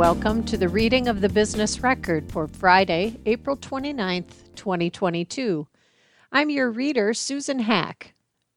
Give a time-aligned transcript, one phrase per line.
[0.00, 5.68] Welcome to the reading of the business record for Friday, April 29th, 2022.
[6.32, 8.14] I'm your reader, Susan Hack.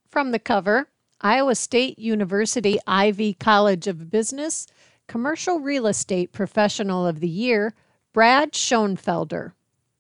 [0.08, 0.88] From the cover,
[1.20, 4.68] Iowa State University Ivy College of Business
[5.10, 7.74] Commercial Real Estate Professional of the Year,
[8.14, 9.52] Brad Schoenfelder.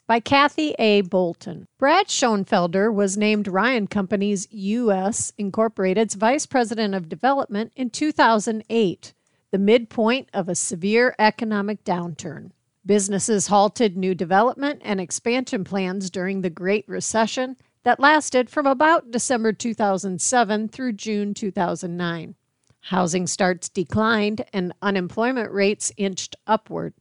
[0.07, 1.02] By Kathy A.
[1.02, 1.68] Bolton.
[1.77, 5.34] Brad Schoenfelder was named Ryan Companies U.S.
[5.38, 9.13] Incorporated's Vice President of Development in 2008
[9.53, 12.49] the midpoint of a severe economic downturn.
[12.88, 19.12] Businesses halted new development and expansion plans during the Great Recession that lasted from about
[19.12, 22.34] December 2007 through June 2009.
[22.79, 26.95] Housing starts declined and unemployment rates inched upward.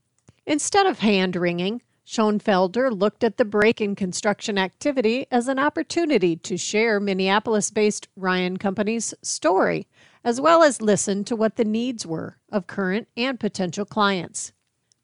[0.45, 6.37] Instead of hand wringing, Schoenfelder looked at the break in construction activity as an opportunity
[6.37, 9.87] to share Minneapolis based Ryan Company's story
[10.25, 14.53] as well as listen to what the needs were of current and potential clients.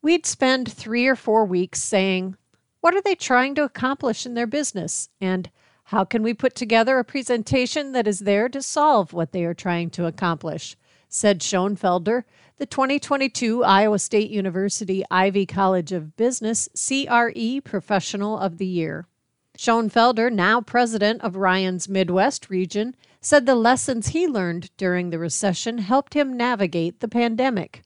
[0.01, 2.37] We'd spend three or four weeks saying,
[2.81, 5.09] What are they trying to accomplish in their business?
[5.21, 5.51] And
[5.85, 9.55] how can we put together a presentation that is there to solve what they are
[9.55, 10.77] trying to accomplish?
[11.09, 12.25] said Schoenfelder,
[12.59, 19.07] the 2022 Iowa State University Ivy College of Business CRE Professional of the Year.
[19.57, 25.79] Schoenfelder, now president of Ryan's Midwest region, said the lessons he learned during the recession
[25.79, 27.83] helped him navigate the pandemic.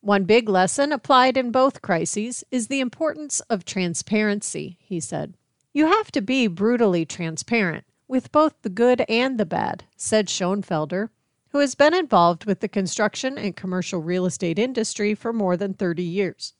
[0.00, 5.34] One big lesson applied in both crises is the importance of transparency, he said.
[5.72, 11.10] You have to be brutally transparent with both the good and the bad, said Schoenfelder,
[11.50, 15.74] who has been involved with the construction and commercial real estate industry for more than
[15.74, 16.54] 30 years.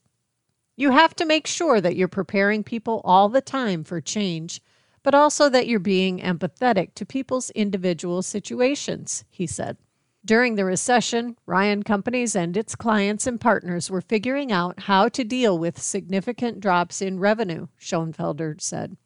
[0.77, 4.61] You have to make sure that you're preparing people all the time for change
[5.03, 9.77] but also that you're being empathetic to people's individual situations, he said.
[10.25, 15.25] During the recession, Ryan Companies and its clients and partners were figuring out how to
[15.25, 18.97] deal with significant drops in revenue, Schoenfelder said.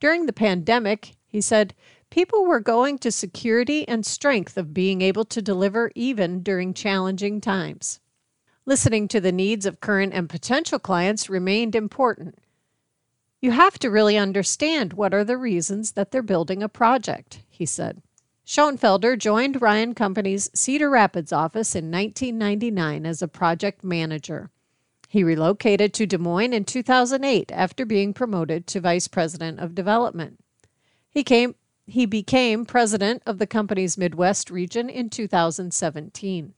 [0.00, 1.74] During the pandemic, he said,
[2.10, 7.40] people were going to security and strength of being able to deliver even during challenging
[7.40, 8.00] times.
[8.66, 12.36] Listening to the needs of current and potential clients remained important.
[13.40, 17.64] You have to really understand what are the reasons that they're building a project, he
[17.64, 18.02] said.
[18.46, 24.50] Schoenfelder joined Ryan Company's Cedar Rapids office in 1999 as a project manager.
[25.08, 30.40] He relocated to Des Moines in 2008 after being promoted to vice president of development.
[31.08, 31.54] He came
[31.86, 36.54] he became president of the company's Midwest region in 2017.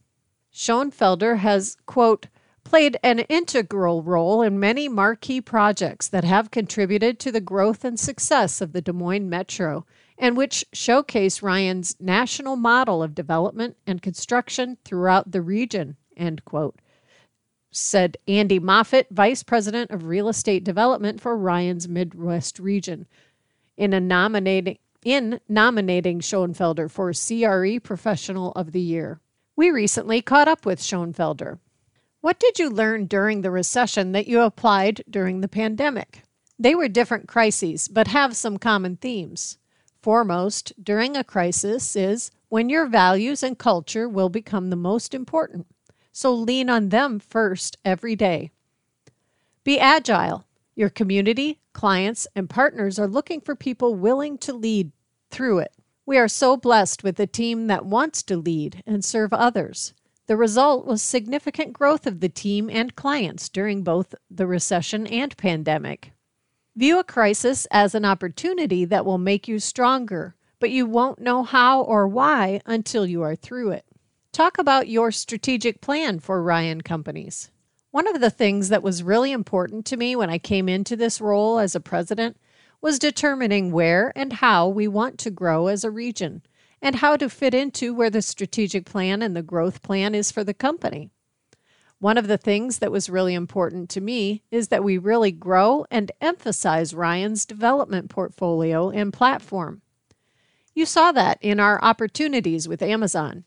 [0.52, 2.26] Schoenfelder has, quote,
[2.64, 7.98] played an integral role in many marquee projects that have contributed to the growth and
[7.98, 9.84] success of the Des Moines Metro
[10.18, 16.76] and which showcase Ryan's national model of development and construction throughout the region, end quote,
[17.72, 23.06] said Andy Moffett, Vice President of Real Estate Development for Ryan's Midwest region.
[23.76, 29.18] In a nominating in nominating Schoenfelder for CRE Professional of the Year.
[29.56, 31.58] We recently caught up with Schoenfelder.
[32.22, 36.22] What did you learn during the recession that you applied during the pandemic?
[36.56, 39.58] They were different crises, but have some common themes.
[40.02, 45.66] Foremost, during a crisis is when your values and culture will become the most important.
[46.12, 48.52] So lean on them first every day.
[49.64, 50.44] Be agile.
[50.76, 54.92] Your community, clients, and partners are looking for people willing to lead
[55.32, 55.72] through it.
[56.06, 59.92] We are so blessed with a team that wants to lead and serve others.
[60.26, 65.36] The result was significant growth of the team and clients during both the recession and
[65.36, 66.12] pandemic.
[66.76, 71.42] View a crisis as an opportunity that will make you stronger, but you won't know
[71.42, 73.84] how or why until you are through it.
[74.30, 77.50] Talk about your strategic plan for Ryan Companies.
[77.90, 81.20] One of the things that was really important to me when I came into this
[81.20, 82.38] role as a president
[82.80, 86.42] was determining where and how we want to grow as a region
[86.82, 90.42] and how to fit into where the strategic plan and the growth plan is for
[90.42, 91.10] the company.
[92.00, 95.86] One of the things that was really important to me is that we really grow
[95.88, 99.82] and emphasize Ryan's development portfolio and platform.
[100.74, 103.44] You saw that in our opportunities with Amazon.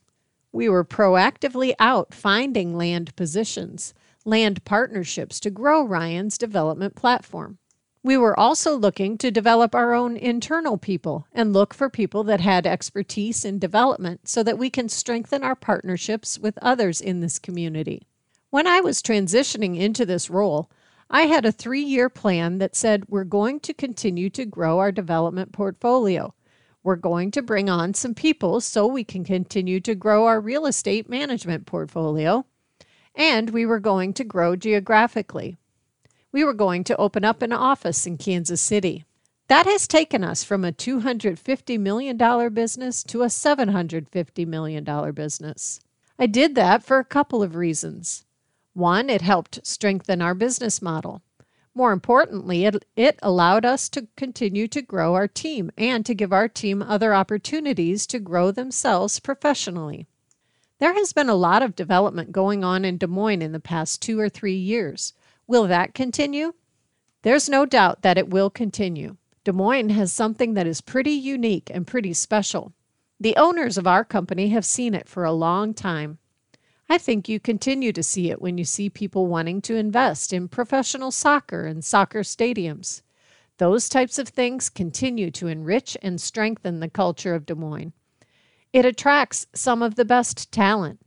[0.54, 3.94] We were proactively out finding land positions,
[4.24, 7.58] land partnerships to grow Ryan's development platform.
[8.06, 12.40] We were also looking to develop our own internal people and look for people that
[12.40, 17.40] had expertise in development so that we can strengthen our partnerships with others in this
[17.40, 18.04] community.
[18.52, 20.70] When I was transitioning into this role,
[21.10, 24.92] I had a three year plan that said we're going to continue to grow our
[24.92, 26.36] development portfolio.
[26.84, 30.68] We're going to bring on some people so we can continue to grow our real
[30.68, 32.46] estate management portfolio.
[33.16, 35.58] And we were going to grow geographically.
[36.36, 39.06] We were going to open up an office in Kansas City.
[39.48, 42.18] That has taken us from a $250 million
[42.54, 45.80] business to a $750 million business.
[46.20, 48.26] I did that for a couple of reasons.
[48.74, 51.22] One, it helped strengthen our business model.
[51.74, 56.34] More importantly, it, it allowed us to continue to grow our team and to give
[56.34, 60.06] our team other opportunities to grow themselves professionally.
[60.80, 64.02] There has been a lot of development going on in Des Moines in the past
[64.02, 65.14] two or three years.
[65.48, 66.54] Will that continue?
[67.22, 69.18] There's no doubt that it will continue.
[69.44, 72.74] Des Moines has something that is pretty unique and pretty special.
[73.20, 76.18] The owners of our company have seen it for a long time.
[76.90, 80.48] I think you continue to see it when you see people wanting to invest in
[80.48, 83.02] professional soccer and soccer stadiums.
[83.58, 87.94] Those types of things continue to enrich and strengthen the culture of Des Moines.
[88.74, 91.00] It attracts some of the best talent.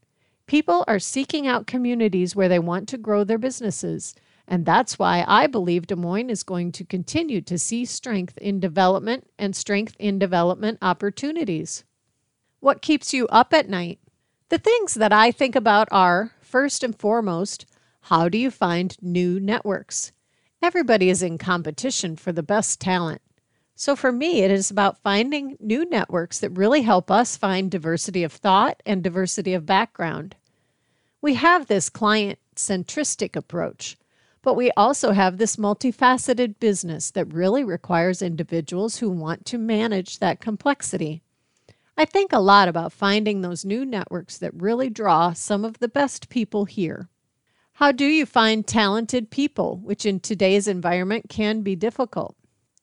[0.46, 4.14] People are seeking out communities where they want to grow their businesses
[4.48, 8.60] and that's why I believe Des Moines is going to continue to see strength in
[8.60, 11.84] development and strength in development opportunities.
[12.60, 13.98] What keeps you up at night?
[14.48, 17.66] The things that I think about are first and foremost,
[18.02, 20.12] how do you find new networks?
[20.62, 23.20] Everybody is in competition for the best talent.
[23.74, 28.24] So for me, it is about finding new networks that really help us find diversity
[28.24, 30.36] of thought and diversity of background.
[31.20, 33.96] We have this client centristic approach
[34.42, 40.18] but we also have this multifaceted business that really requires individuals who want to manage
[40.18, 41.22] that complexity.
[41.96, 45.88] I think a lot about finding those new networks that really draw some of the
[45.88, 47.08] best people here.
[47.74, 52.36] How do you find talented people, which in today's environment can be difficult?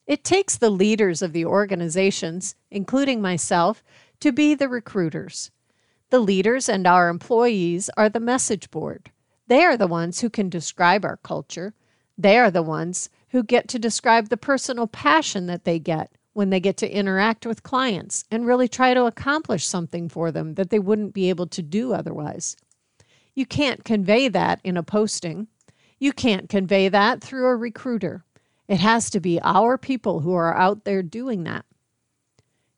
[0.06, 3.84] It takes the leaders of the organizations, including myself,
[4.20, 5.52] to be the recruiters.
[6.12, 9.12] The leaders and our employees are the message board.
[9.48, 11.74] They are the ones who can describe our culture.
[12.18, 16.50] They are the ones who get to describe the personal passion that they get when
[16.50, 20.70] they get to interact with clients and really try to accomplish something for them that
[20.70, 22.58] they wouldn't be able to do otherwise.
[23.34, 25.48] You can't convey that in a posting.
[26.00, 28.24] You can't convey that through a recruiter.
[28.68, 31.66] It has to be our people who are out there doing that.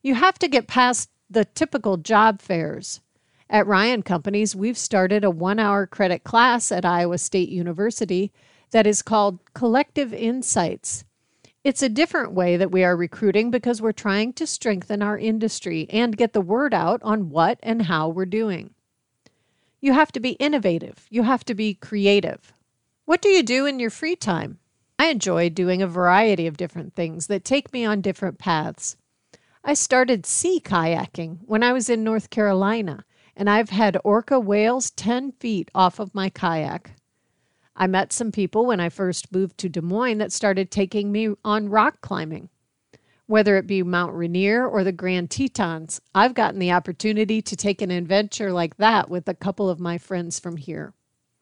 [0.04, 3.02] You have to get past the typical job fairs
[3.50, 8.32] at Ryan Companies, we've started a one hour credit class at Iowa State University
[8.72, 11.06] that is called Collective Insights.
[11.64, 15.88] It's a different way that we are recruiting because we're trying to strengthen our industry
[15.90, 18.74] and get the word out on what and how we're doing.
[19.80, 22.54] You have to be innovative, you have to be creative.
[23.06, 24.60] What do you do in your free time?
[25.00, 28.98] I enjoy doing a variety of different things that take me on different paths.
[29.64, 33.06] I started sea kayaking when I was in North Carolina
[33.38, 36.96] and I've had orca whales 10 feet off of my kayak.
[37.76, 41.36] I met some people when I first moved to Des Moines that started taking me
[41.46, 42.50] on rock climbing.
[43.28, 47.82] Whether it be Mount Rainier or the Grand Tetons, I've gotten the opportunity to take
[47.82, 50.94] an adventure like that with a couple of my friends from here.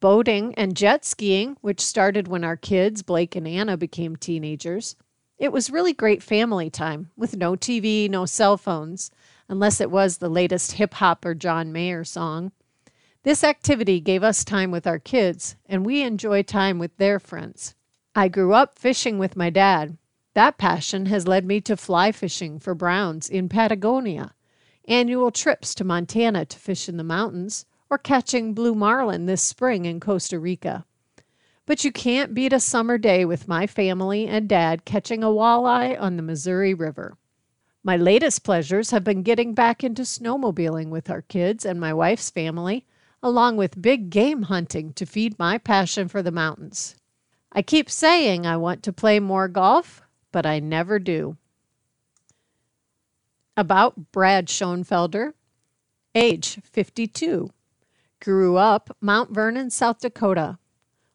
[0.02, 4.98] Boating and jet skiing, which started when our kids, Blake and Anna, became teenagers.
[5.38, 9.12] It was really great family time with no TV, no cell phones
[9.48, 12.52] unless it was the latest hip hop or John Mayer song.
[13.24, 17.76] This activity gave us time with our kids, and we enjoy time with their friends.
[18.16, 19.98] I grew up fishing with my dad.
[20.36, 24.36] That passion has led me to fly fishing for browns in Patagonia,
[24.88, 29.86] annual trips to Montana to fish in the mountains, or catching blue marlin this spring
[29.86, 30.86] in Costa Rica.
[31.66, 36.00] But you can't beat a summer day with my family and dad catching a walleye
[36.00, 37.18] on the Missouri River.
[37.86, 42.32] My latest pleasures have been getting back into snowmobiling with our kids and my wife's
[42.32, 42.88] family,
[43.22, 46.96] along with big game hunting to feed my passion for the mountains.
[47.52, 50.02] I keep saying I want to play more golf,
[50.32, 51.38] but I never do.
[53.56, 55.34] About Brad Schoenfelder,
[56.16, 57.52] age 52,
[58.20, 60.58] grew up Mount Vernon, South Dakota,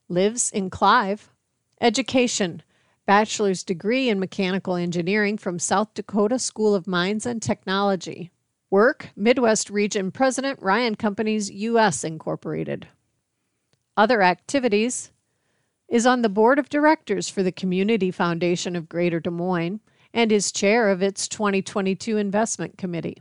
[0.08, 1.32] lives in Clive,
[1.80, 2.62] education
[3.10, 8.30] bachelor's degree in mechanical engineering from South Dakota School of Mines and Technology.
[8.70, 12.86] Work Midwest Region President Ryan Companies US Incorporated.
[13.96, 15.10] Other activities
[15.88, 19.80] is on the board of directors for the Community Foundation of Greater Des Moines
[20.14, 23.20] and is chair of its 2022 investment committee.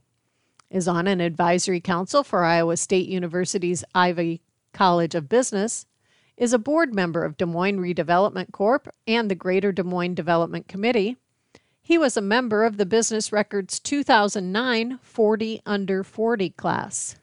[0.69, 5.88] Is on an advisory council for Iowa State University's Ivy College of Business
[6.39, 10.67] is a board member of Des Moines Redevelopment Corp and the Greater Des Moines Development
[10.69, 11.17] Committee.
[11.81, 17.17] He was a member of the Business Records 2009 40 Under 40 class.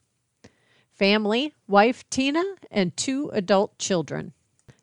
[0.92, 4.32] family, wife Tina, and two adult children.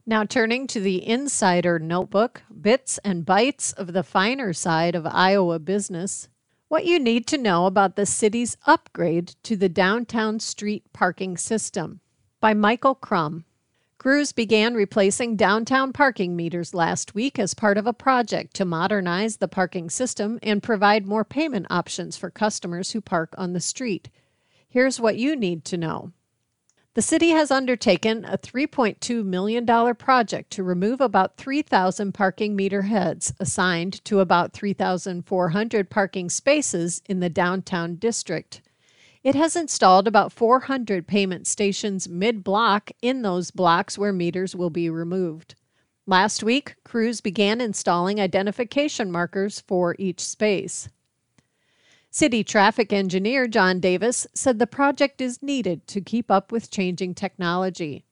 [0.06, 5.60] Now, turning to the Insider Notebook Bits and Bytes of the Finer Side of Iowa
[5.60, 6.28] Business.
[6.68, 12.00] What you need to know about the city's upgrade to the downtown street parking system
[12.40, 13.46] by Michael Crumb.
[14.04, 19.38] Crews began replacing downtown parking meters last week as part of a project to modernize
[19.38, 24.10] the parking system and provide more payment options for customers who park on the street.
[24.68, 26.12] Here's what you need to know.
[26.96, 33.34] The city has undertaken a $3.2 million project to remove about 3,000 parking meter heads
[33.40, 38.62] assigned to about 3,400 parking spaces in the downtown district.
[39.24, 44.70] It has installed about 400 payment stations mid block in those blocks where meters will
[44.70, 45.56] be removed.
[46.06, 50.90] Last week, crews began installing identification markers for each space.
[52.12, 57.16] City traffic engineer John Davis said the project is needed to keep up with changing
[57.16, 58.04] technology.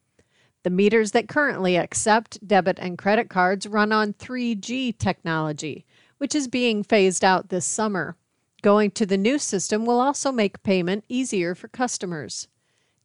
[0.64, 5.86] The meters that currently accept debit and credit cards run on 3G technology,
[6.20, 8.16] which is being phased out this summer.
[8.62, 12.48] Going to the new system will also make payment easier for customers.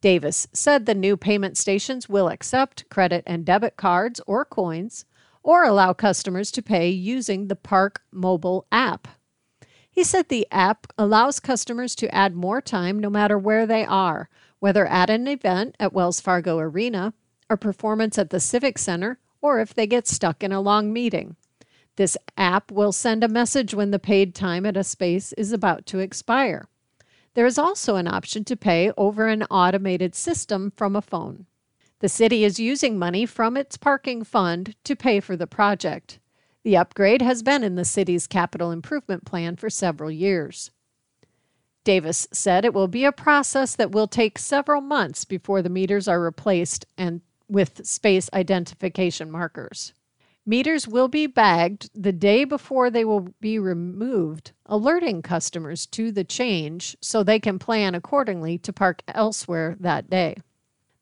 [0.02, 5.06] Davis said the new payment stations will accept credit and debit cards or coins
[5.42, 9.08] or allow customers to pay using the Park mobile app.
[9.90, 14.28] He said the app allows customers to add more time no matter where they are,
[14.58, 17.14] whether at an event at Wells Fargo Arena,
[17.48, 21.36] a performance at the Civic Center, or if they get stuck in a long meeting.
[21.96, 25.86] This app will send a message when the paid time at a space is about
[25.86, 26.68] to expire.
[27.34, 31.46] There is also an option to pay over an automated system from a phone.
[32.00, 36.18] The city is using money from its parking fund to pay for the project.
[36.62, 40.70] The upgrade has been in the city's capital improvement plan for several years.
[41.84, 46.08] Davis said it will be a process that will take several months before the meters
[46.08, 49.94] are replaced and with space identification markers.
[50.48, 56.22] Meters will be bagged the day before they will be removed, alerting customers to the
[56.22, 60.36] change so they can plan accordingly to park elsewhere that day.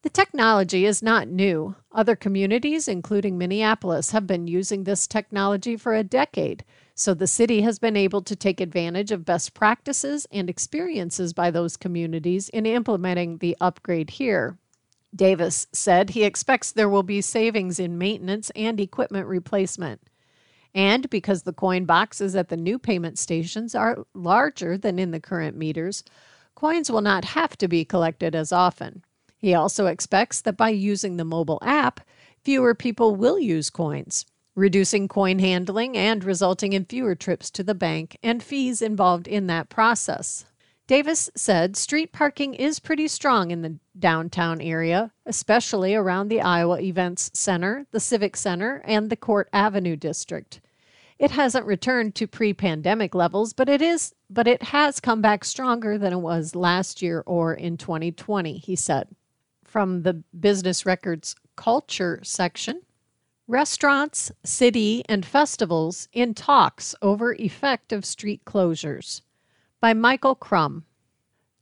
[0.01, 1.75] The technology is not new.
[1.93, 7.61] Other communities, including Minneapolis, have been using this technology for a decade, so the city
[7.61, 12.65] has been able to take advantage of best practices and experiences by those communities in
[12.65, 14.57] implementing the upgrade here.
[15.15, 20.01] Davis said he expects there will be savings in maintenance and equipment replacement.
[20.75, 25.21] And because the coin boxes at the new payment stations are larger than in the
[25.21, 26.03] current meters,
[26.57, 29.05] coins will not have to be collected as often.
[29.39, 32.01] He also expects that by using the mobile app,
[32.43, 37.75] fewer people will use coins, reducing coin handling and resulting in fewer trips to the
[37.75, 40.45] bank and fees involved in that process.
[40.87, 46.79] Davis said street parking is pretty strong in the downtown area, especially around the Iowa
[46.79, 50.61] Events Center, the Civic Center, and the Court Avenue district.
[51.19, 55.97] It hasn't returned to pre-pandemic levels, but it is but it has come back stronger
[55.97, 59.09] than it was last year or in 2020, he said.
[59.65, 62.83] From the Business Records Culture section,
[63.49, 69.23] restaurants, city, and festivals in talks over effect of street closures
[69.85, 70.87] by Michael Crumb.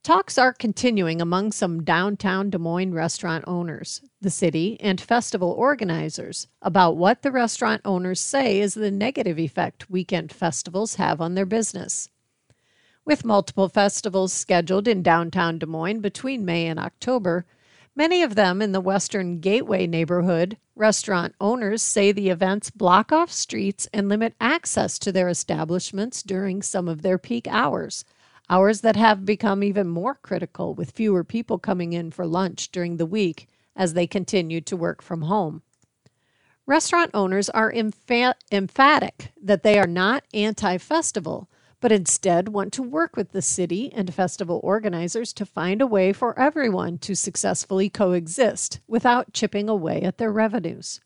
[0.05, 6.47] Talks are continuing among some downtown Des Moines restaurant owners, the city, and festival organizers
[6.63, 11.45] about what the restaurant owners say is the negative effect weekend festivals have on their
[11.45, 12.11] business.
[13.05, 17.45] With multiple festivals scheduled in downtown Des Moines between May and October,
[17.95, 23.31] many of them in the Western Gateway neighborhood, restaurant owners say the events block off
[23.31, 28.05] streets and limit access to their establishments during some of their peak hours
[28.53, 32.99] hours that have become even more critical with fewer people coming in for lunch during
[32.99, 35.63] the week as they continue to work from home.
[36.67, 41.49] Restaurant owners are emph- emphatic that they are not anti festival,
[41.83, 46.13] but instead want to work with the city and festival organizers to find a way
[46.13, 51.01] for everyone to successfully coexist without chipping away at their revenues.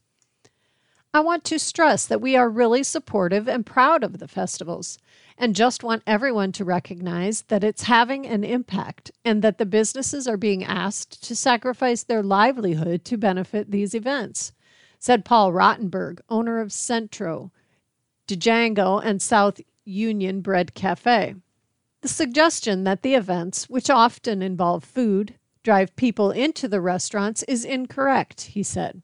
[1.15, 4.99] I want to stress that we are really supportive and proud of the festivals
[5.39, 10.29] and just want everyone to recognize that it's having an impact and that the businesses
[10.29, 14.53] are being asked to sacrifice their livelihood to benefit these events,
[14.99, 17.51] said Paul Rottenberg, owner of Centro,
[18.29, 21.37] Django, and South Union Bread Cafe.
[22.03, 27.65] The suggestion that the events, which often involve food, drive people into the restaurants is
[27.65, 29.03] incorrect, he said.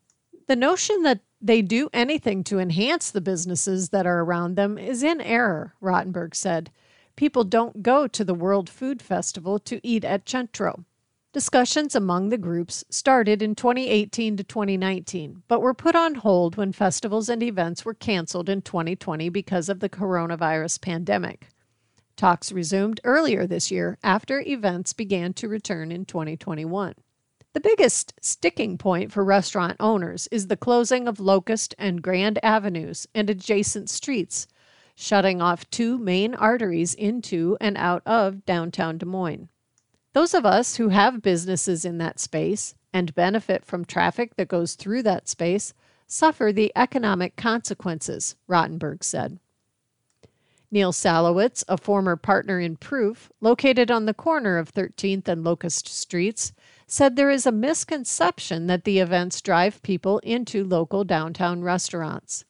[0.48, 5.02] The notion that they do anything to enhance the businesses that are around them is
[5.02, 6.70] in error, Rottenberg said.
[7.16, 10.84] People don't go to the World Food Festival to eat at Centro.
[11.32, 16.72] Discussions among the groups started in 2018 to 2019, but were put on hold when
[16.72, 21.48] festivals and events were canceled in 2020 because of the coronavirus pandemic.
[22.18, 26.96] Talks resumed earlier this year after events began to return in 2021.
[27.54, 33.06] The biggest sticking point for restaurant owners is the closing of Locust and Grand Avenues
[33.14, 34.46] and adjacent streets,
[34.94, 39.48] shutting off two main arteries into and out of downtown Des Moines.
[40.12, 44.75] Those of us who have businesses in that space and benefit from traffic that goes
[44.75, 45.73] through that space
[46.07, 49.38] suffer the economic consequences, Rottenberg said.
[50.71, 55.87] Neil Salowitz, a former partner in Proof, located on the corner of 13th and Locust
[55.87, 56.52] Streets,
[56.87, 62.45] said there is a misconception that the events drive people into local downtown restaurants.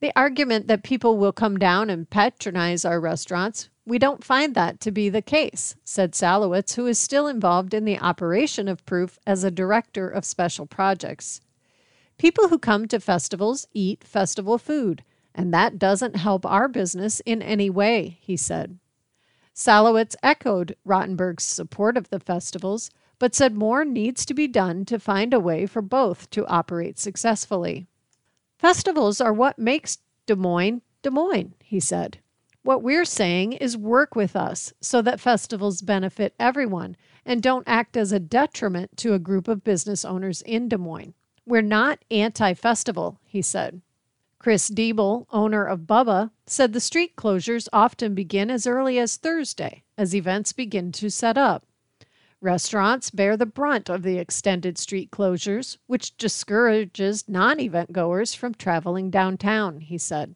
[0.00, 4.80] The argument that people will come down and patronize our restaurants we don't find that
[4.80, 9.18] to be the case, said Salowitz, who is still involved in the operation of Proof
[9.26, 11.40] as a director of special projects.
[12.18, 15.02] People who come to festivals eat festival food,
[15.34, 18.78] and that doesn't help our business in any way, he said.
[19.54, 24.98] Salowitz echoed Rottenberg's support of the festivals, but said more needs to be done to
[24.98, 27.86] find a way for both to operate successfully.
[28.58, 32.18] Festivals are what makes Des Moines Des Moines, he said.
[32.68, 37.96] What we're saying is work with us so that festivals benefit everyone and don't act
[37.96, 41.14] as a detriment to a group of business owners in Des Moines.
[41.46, 43.80] We're not anti festival, he said.
[44.38, 49.82] Chris Diebel, owner of Bubba, said the street closures often begin as early as Thursday
[49.96, 51.64] as events begin to set up.
[52.42, 58.52] Restaurants bear the brunt of the extended street closures, which discourages non event goers from
[58.52, 60.34] traveling downtown, he said.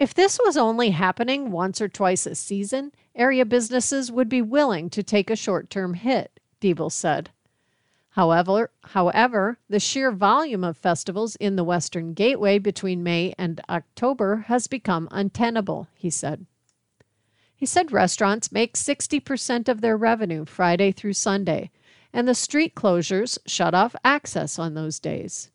[0.00, 4.88] If this was only happening once or twice a season, area businesses would be willing
[4.90, 7.28] to take a short term hit, Diebel said.
[8.14, 14.46] However, however, the sheer volume of festivals in the Western Gateway between May and October
[14.48, 16.46] has become untenable, he said.
[17.54, 21.70] He said restaurants make 60% of their revenue Friday through Sunday,
[22.10, 25.50] and the street closures shut off access on those days.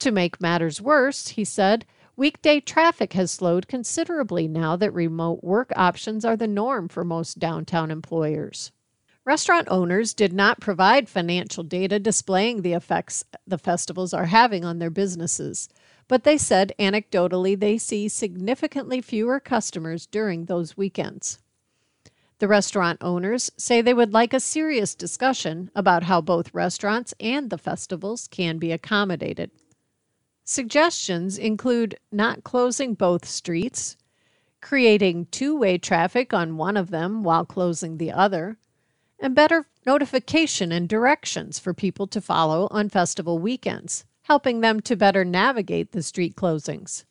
[0.00, 1.86] To make matters worse, he said,
[2.20, 7.38] Weekday traffic has slowed considerably now that remote work options are the norm for most
[7.38, 8.72] downtown employers.
[9.24, 14.80] Restaurant owners did not provide financial data displaying the effects the festivals are having on
[14.80, 15.70] their businesses,
[16.08, 21.38] but they said anecdotally they see significantly fewer customers during those weekends.
[22.38, 27.48] The restaurant owners say they would like a serious discussion about how both restaurants and
[27.48, 29.52] the festivals can be accommodated.
[30.52, 33.96] Suggestions include not closing both streets,
[34.60, 38.58] creating two way traffic on one of them while closing the other,
[39.20, 44.96] and better notification and directions for people to follow on festival weekends, helping them to
[44.96, 47.04] better navigate the street closings.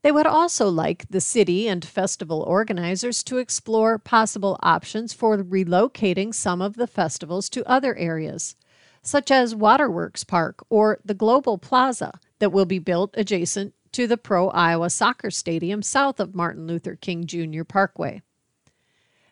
[0.00, 6.34] They would also like the city and festival organizers to explore possible options for relocating
[6.34, 8.56] some of the festivals to other areas,
[9.02, 14.16] such as Waterworks Park or the Global Plaza, that will be built adjacent to the
[14.16, 17.64] Pro Iowa Soccer Stadium south of Martin Luther King Jr.
[17.64, 18.22] Parkway.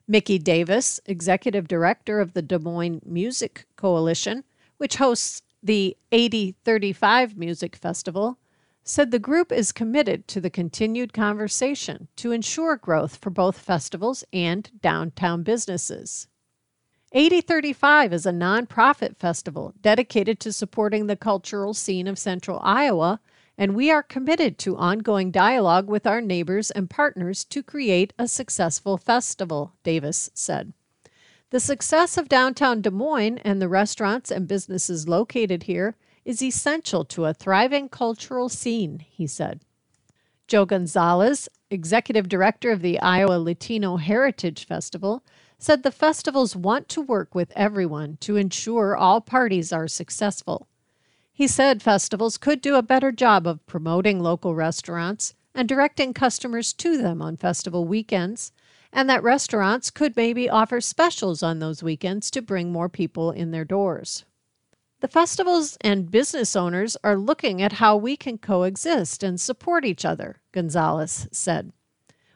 [0.06, 4.42] Mickey Davis, executive director of the Des Moines Music Coalition,
[4.78, 8.38] which hosts the 8035 Music Festival,
[8.84, 14.24] said the group is committed to the continued conversation to ensure growth for both festivals
[14.32, 16.26] and downtown businesses.
[17.12, 23.20] 8035 is a nonprofit festival dedicated to supporting the cultural scene of central Iowa,
[23.56, 28.28] and we are committed to ongoing dialogue with our neighbors and partners to create a
[28.28, 30.74] successful festival, Davis said.
[31.48, 37.06] The success of downtown Des Moines and the restaurants and businesses located here is essential
[37.06, 39.62] to a thriving cultural scene, he said.
[40.46, 45.24] Joe Gonzalez, executive director of the Iowa Latino Heritage Festival,
[45.58, 50.68] said the festivals want to work with everyone to ensure all parties are successful.
[51.32, 56.72] He said festivals could do a better job of promoting local restaurants and directing customers
[56.74, 58.52] to them on festival weekends,
[58.92, 63.50] and that restaurants could maybe offer specials on those weekends to bring more people in
[63.50, 64.24] their doors.
[65.00, 70.04] The festivals and business owners are looking at how we can coexist and support each
[70.04, 71.72] other, Gonzalez said.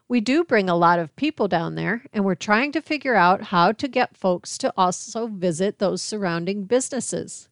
[0.09, 3.45] We do bring a lot of people down there, and we're trying to figure out
[3.45, 7.49] how to get folks to also visit those surrounding businesses.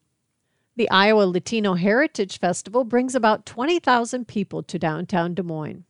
[0.75, 5.85] The Iowa Latino Heritage Festival brings about 20,000 people to downtown Des Moines.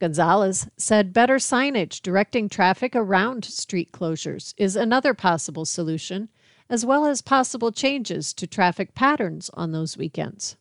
[0.00, 6.30] Gonzalez said better signage directing traffic around street closures is another possible solution,
[6.70, 10.56] as well as possible changes to traffic patterns on those weekends.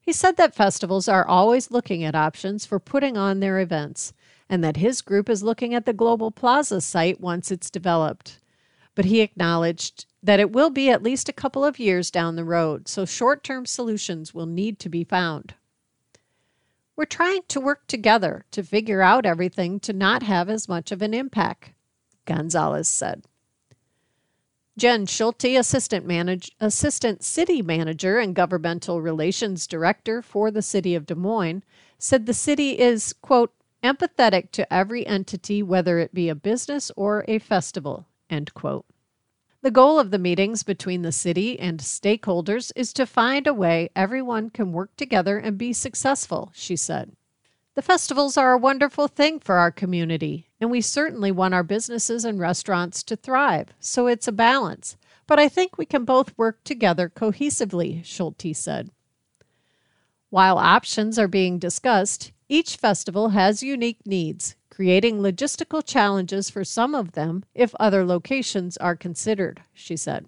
[0.00, 4.12] He said that festivals are always looking at options for putting on their events
[4.50, 8.40] and that his group is looking at the Global Plaza site once it's developed.
[8.96, 12.44] But he acknowledged that it will be at least a couple of years down the
[12.44, 15.54] road, so short term solutions will need to be found.
[16.96, 21.00] We're trying to work together to figure out everything to not have as much of
[21.00, 21.72] an impact,
[22.26, 23.22] Gonzalez said.
[24.76, 31.06] Jen Schulte, assistant, manage, assistant city manager and governmental relations director for the city of
[31.06, 31.62] Des Moines,
[31.98, 37.24] said the city is, quote, empathetic to every entity, whether it be a business or
[37.26, 38.86] a festival, end quote.
[39.62, 43.90] The goal of the meetings between the city and stakeholders is to find a way
[43.94, 47.12] everyone can work together and be successful, she said.
[47.74, 52.24] The festivals are a wonderful thing for our community, and we certainly want our businesses
[52.24, 54.96] and restaurants to thrive, so it's a balance.
[55.26, 58.90] But I think we can both work together cohesively, Schulte said.
[60.30, 66.96] While options are being discussed, each festival has unique needs, creating logistical challenges for some
[66.96, 70.26] of them if other locations are considered, she said.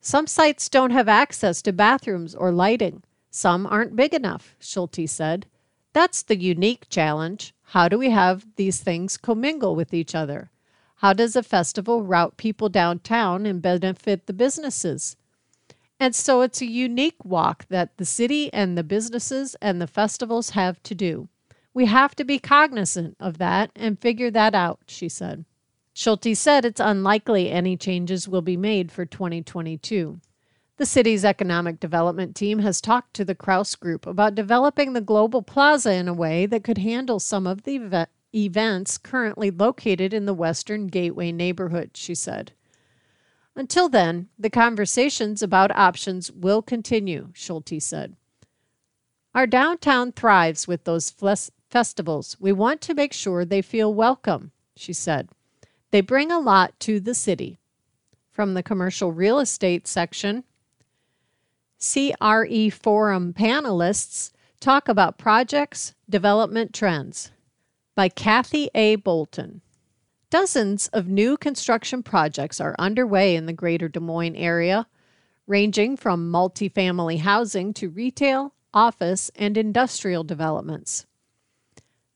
[0.00, 3.02] Some sites don't have access to bathrooms or lighting.
[3.30, 5.46] Some aren't big enough, Schulte said.
[5.94, 7.54] That's the unique challenge.
[7.62, 10.50] How do we have these things commingle with each other?
[10.96, 15.16] How does a festival route people downtown and benefit the businesses?
[15.98, 20.50] And so it's a unique walk that the city and the businesses and the festivals
[20.50, 21.28] have to do.
[21.78, 25.44] We have to be cognizant of that and figure that out, she said.
[25.92, 30.20] Schulte said it's unlikely any changes will be made for 2022.
[30.76, 35.40] The city's economic development team has talked to the Krause Group about developing the Global
[35.40, 40.26] Plaza in a way that could handle some of the ev- events currently located in
[40.26, 42.50] the Western Gateway neighborhood, she said.
[43.54, 48.16] Until then, the conversations about options will continue, Schulte said.
[49.32, 51.10] Our downtown thrives with those
[51.68, 52.36] festivals.
[52.40, 55.28] We want to make sure they feel welcome, she said.
[55.90, 57.58] They bring a lot to the city.
[58.30, 60.44] From the commercial real estate section,
[61.80, 67.30] CRE Forum panelists talk about projects, development trends
[67.94, 68.94] by Kathy A.
[68.94, 69.60] Bolton.
[70.30, 74.86] Dozens of new construction projects are underway in the greater Des Moines area,
[75.48, 81.06] ranging from multifamily housing to retail, office, and industrial developments.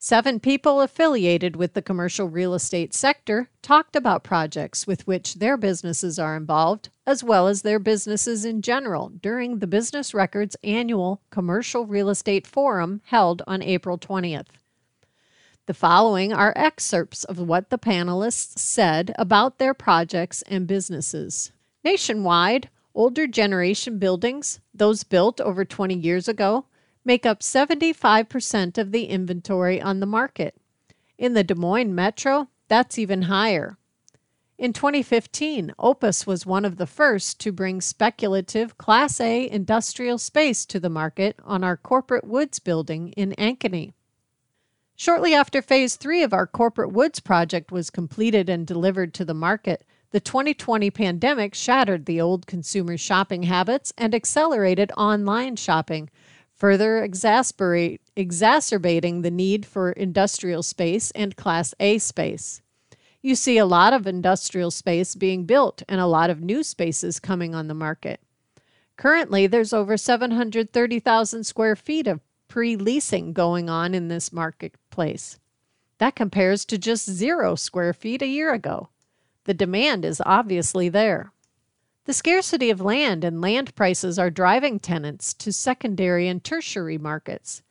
[0.04, 5.56] Seven people affiliated with the commercial real estate sector talked about projects with which their
[5.56, 11.22] businesses are involved, as well as their businesses in general, during the Business Records annual
[11.30, 14.48] Commercial Real Estate Forum held on April 20th.
[15.66, 21.52] The following are excerpts of what the panelists said about their projects and businesses.
[21.84, 26.66] Nationwide, older generation buildings, those built over 20 years ago,
[27.04, 30.56] make up 75% of the inventory on the market.
[31.18, 33.76] In the Des Moines metro, that's even higher.
[34.58, 40.64] In 2015, Opus was one of the first to bring speculative Class A industrial space
[40.66, 43.92] to the market on our Corporate Woods building in Ankeny.
[44.94, 49.34] Shortly after Phase 3 of our Corporate Woods project was completed and delivered to the
[49.34, 56.08] market, the 2020 pandemic shattered the old consumer shopping habits and accelerated online shopping,
[56.62, 62.62] further exacerbating the need for industrial space and Class A space.
[63.20, 67.18] You see a lot of industrial space being built and a lot of new spaces
[67.18, 68.20] coming on the market.
[68.96, 75.40] Currently, there's over 730,000 square feet of pre leasing going on in this marketplace.
[75.98, 78.90] That compares to just zero square feet a year ago.
[79.46, 81.31] The demand is obviously there.
[82.04, 87.62] The scarcity of land and land prices are driving tenants to secondary and tertiary markets.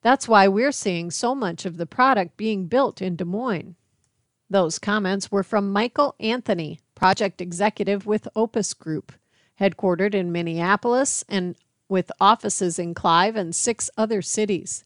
[0.00, 3.76] That's why we're seeing so much of the product being built in Des Moines.
[4.48, 9.12] Those comments were from Michael Anthony, project executive with Opus Group,
[9.60, 11.54] headquartered in Minneapolis and
[11.88, 14.84] with offices in Clive and six other cities.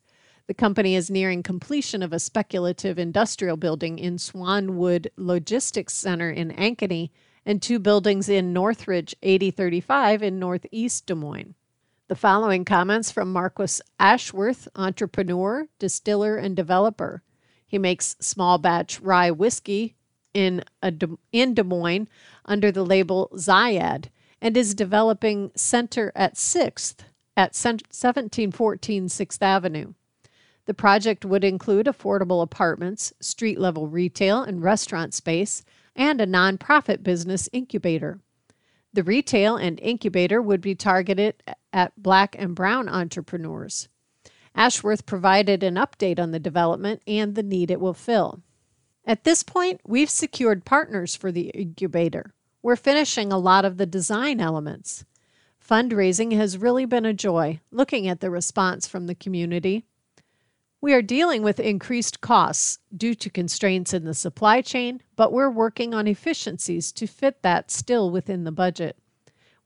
[0.49, 6.51] The company is nearing completion of a speculative industrial building in Swanwood Logistics Center in
[6.51, 7.11] Ankeny
[7.45, 11.55] and two buildings in Northridge 8035 in Northeast Des Moines.
[12.09, 17.23] The following comments from Marcus Ashworth, entrepreneur, distiller, and developer.
[17.67, 19.95] He makes small batch rye whiskey
[20.35, 20.93] in, a,
[21.33, 22.09] in Des Moines
[22.45, 24.07] under the label Zyad
[24.43, 27.05] and is developing Center at 6th
[27.37, 29.93] at 1714 6th Avenue.
[30.67, 37.03] The project would include affordable apartments, street level retail and restaurant space, and a nonprofit
[37.03, 38.21] business incubator.
[38.93, 43.89] The retail and incubator would be targeted at black and brown entrepreneurs.
[44.55, 48.43] Ashworth provided an update on the development and the need it will fill.
[49.05, 52.35] At this point, we've secured partners for the incubator.
[52.63, 55.05] We're finishing a lot of the design elements.
[55.67, 59.85] Fundraising has really been a joy, looking at the response from the community.
[60.83, 65.51] We are dealing with increased costs due to constraints in the supply chain, but we're
[65.51, 68.97] working on efficiencies to fit that still within the budget.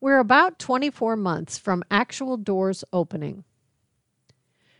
[0.01, 3.45] We're about 24 months from actual doors opening.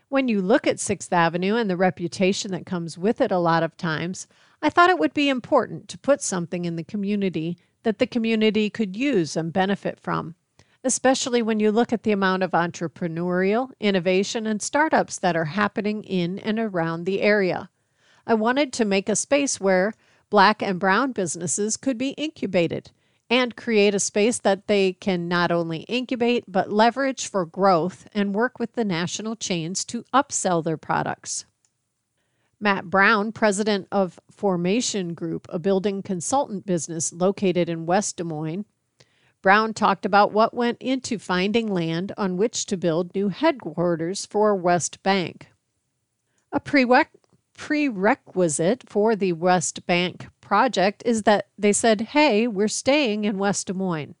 [0.08, 3.62] When you look at Sixth Avenue and the reputation that comes with it a lot
[3.62, 4.28] of times,
[4.60, 8.68] I thought it would be important to put something in the community that the community
[8.68, 10.34] could use and benefit from,
[10.86, 16.02] especially when you look at the amount of entrepreneurial, innovation, and startups that are happening
[16.04, 17.68] in and around the area.
[18.26, 19.92] I wanted to make a space where
[20.30, 22.90] black and brown businesses could be incubated
[23.28, 28.34] and create a space that they can not only incubate but leverage for growth and
[28.34, 31.44] work with the national chains to upsell their products.
[32.58, 38.64] Matt Brown, president of Formation Group, a building consultant business located in West Des Moines,
[39.46, 44.56] Brown talked about what went into finding land on which to build new headquarters for
[44.56, 45.52] West Bank.
[46.50, 53.38] A prerequisite for the West Bank project is that they said, hey, we're staying in
[53.38, 54.16] West Des Moines.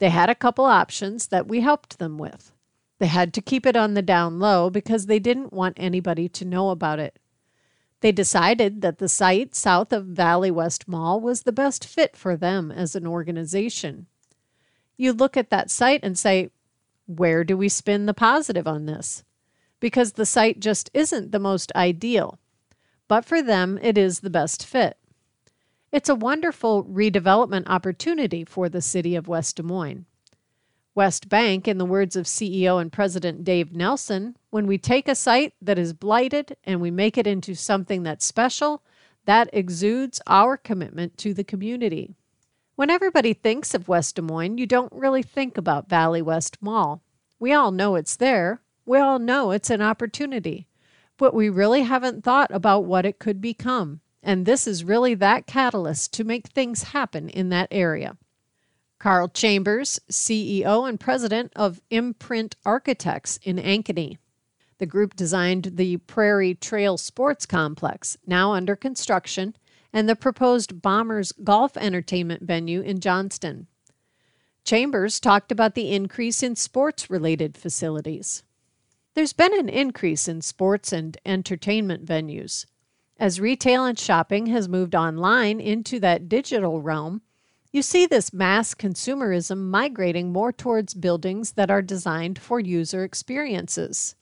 [0.00, 2.50] They had a couple options that we helped them with.
[2.98, 6.44] They had to keep it on the down low because they didn't want anybody to
[6.44, 7.20] know about it.
[8.00, 12.36] They decided that the site south of Valley West Mall was the best fit for
[12.36, 14.08] them as an organization.
[14.98, 16.50] You look at that site and say,
[17.06, 19.24] where do we spin the positive on this?
[19.80, 22.38] Because the site just isn't the most ideal.
[23.06, 24.98] But for them, it is the best fit.
[25.90, 30.04] It's a wonderful redevelopment opportunity for the city of West Des Moines.
[30.94, 35.14] West Bank, in the words of CEO and President Dave Nelson, when we take a
[35.14, 38.82] site that is blighted and we make it into something that's special,
[39.24, 42.16] that exudes our commitment to the community.
[42.78, 47.02] When everybody thinks of West Des Moines, you don't really think about Valley West Mall.
[47.40, 48.60] We all know it's there.
[48.86, 50.68] We all know it's an opportunity.
[51.16, 53.98] But we really haven't thought about what it could become.
[54.22, 58.16] And this is really that catalyst to make things happen in that area.
[59.00, 64.18] Carl Chambers, CEO and president of Imprint Architects in Ankeny.
[64.78, 69.56] The group designed the Prairie Trail Sports Complex, now under construction,
[69.92, 73.66] and the proposed Bombers golf entertainment venue in Johnston.
[74.64, 78.42] Chambers talked about the increase in sports related facilities.
[79.14, 82.66] There's been an increase in sports and entertainment venues.
[83.18, 87.22] As retail and shopping has moved online into that digital realm,
[87.72, 94.14] you see this mass consumerism migrating more towards buildings that are designed for user experiences.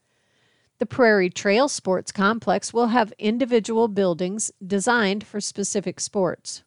[0.79, 6.65] The Prairie Trail Sports Complex will have individual buildings designed for specific sports.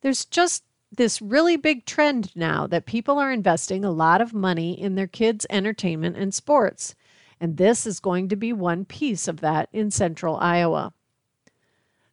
[0.00, 4.80] There's just this really big trend now that people are investing a lot of money
[4.80, 6.94] in their kids' entertainment and sports,
[7.40, 10.92] and this is going to be one piece of that in central Iowa.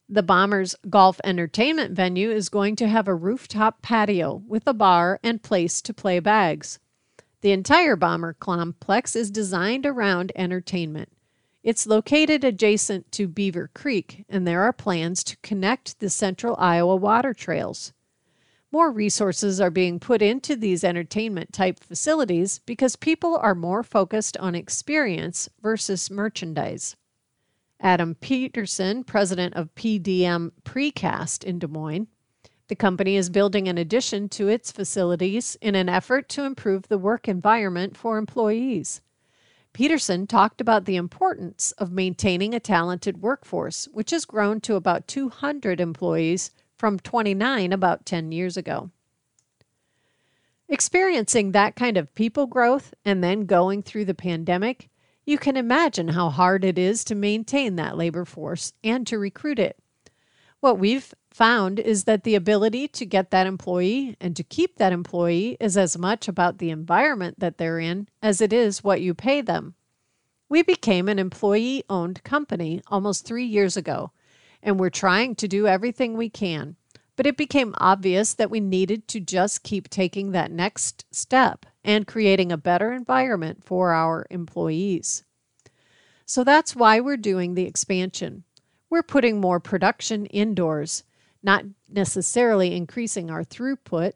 [0.10, 5.20] The Bombers golf entertainment venue is going to have a rooftop patio with a bar
[5.24, 6.78] and place to play bags.
[7.44, 11.10] The entire Bomber complex is designed around entertainment.
[11.62, 16.96] It's located adjacent to Beaver Creek, and there are plans to connect the central Iowa
[16.96, 17.92] water trails.
[18.72, 24.38] More resources are being put into these entertainment type facilities because people are more focused
[24.38, 26.96] on experience versus merchandise.
[27.78, 32.08] Adam Peterson, president of PDM Precast in Des Moines.
[32.68, 36.98] The company is building an addition to its facilities in an effort to improve the
[36.98, 39.02] work environment for employees.
[39.74, 45.08] Peterson talked about the importance of maintaining a talented workforce, which has grown to about
[45.08, 48.92] 200 employees from 29 about 10 years ago.
[50.70, 54.90] Experiencing that kind of people growth and then going through the pandemic
[55.26, 59.60] you can imagine how hard it is to maintain that labor force and to recruit
[59.60, 59.78] it.
[60.60, 64.94] What we've found is that the ability to get that employee and to keep that
[64.94, 69.14] employee is as much about the environment that they're in as it is what you
[69.14, 69.76] pay them.
[70.50, 74.12] We became an employee owned company almost three years ago,
[74.62, 76.76] and we're trying to do everything we can.
[77.16, 82.08] But it became obvious that we needed to just keep taking that next step and
[82.08, 85.24] creating a better environment for our employees.
[86.26, 88.44] So that's why we're doing the expansion.
[88.90, 91.04] We're putting more production indoors,
[91.44, 94.14] not necessarily increasing our throughput.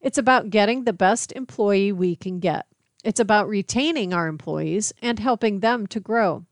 [0.00, 2.66] It's about getting the best employee we can get.
[3.04, 6.46] It's about retaining our employees and helping them to grow.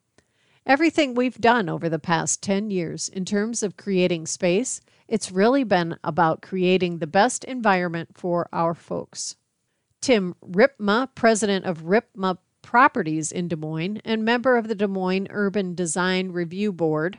[0.66, 5.64] Everything we've done over the past 10 years in terms of creating space, it's really
[5.64, 9.36] been about creating the best environment for our folks.
[10.00, 15.26] Tim Ripma, president of Ripma Properties in Des Moines and member of the Des Moines
[15.30, 17.18] Urban Design Review Board,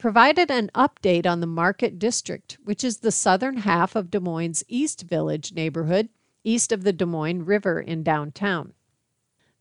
[0.00, 4.64] provided an update on the Market District, which is the southern half of Des Moines'
[4.66, 6.08] East Village neighborhood,
[6.42, 8.72] east of the Des Moines River in downtown.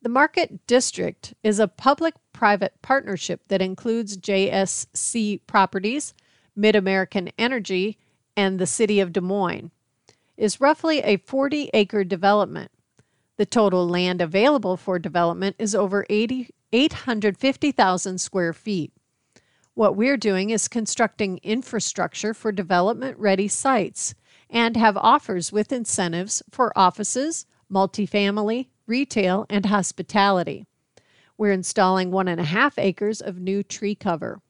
[0.02, 6.14] The Market District is a public private partnership that includes JSC Properties,
[6.56, 7.98] Mid American Energy,
[8.38, 9.72] and the City of Des Moines.
[10.38, 12.72] Is roughly a 40 acre development.
[13.36, 18.94] The total land available for development is over 80, 850,000 square feet.
[19.74, 24.14] What we're doing is constructing infrastructure for development ready sites
[24.50, 30.66] and have offers with incentives for offices, multifamily, retail, and hospitality.
[31.38, 34.42] We're installing one and a half acres of new tree cover.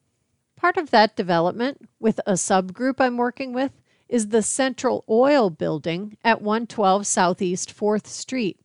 [0.56, 3.72] Part of that development, with a subgroup I'm working with,
[4.08, 8.58] is the Central Oil Building at 112 Southeast 4th Street.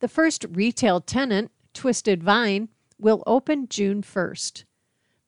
[0.00, 2.68] The first retail tenant, Twisted Vine,
[2.98, 4.64] will open June 1st.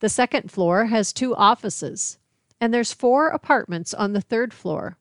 [0.01, 2.19] The second floor has two offices,
[2.61, 4.97] and there's four apartments on the third floor.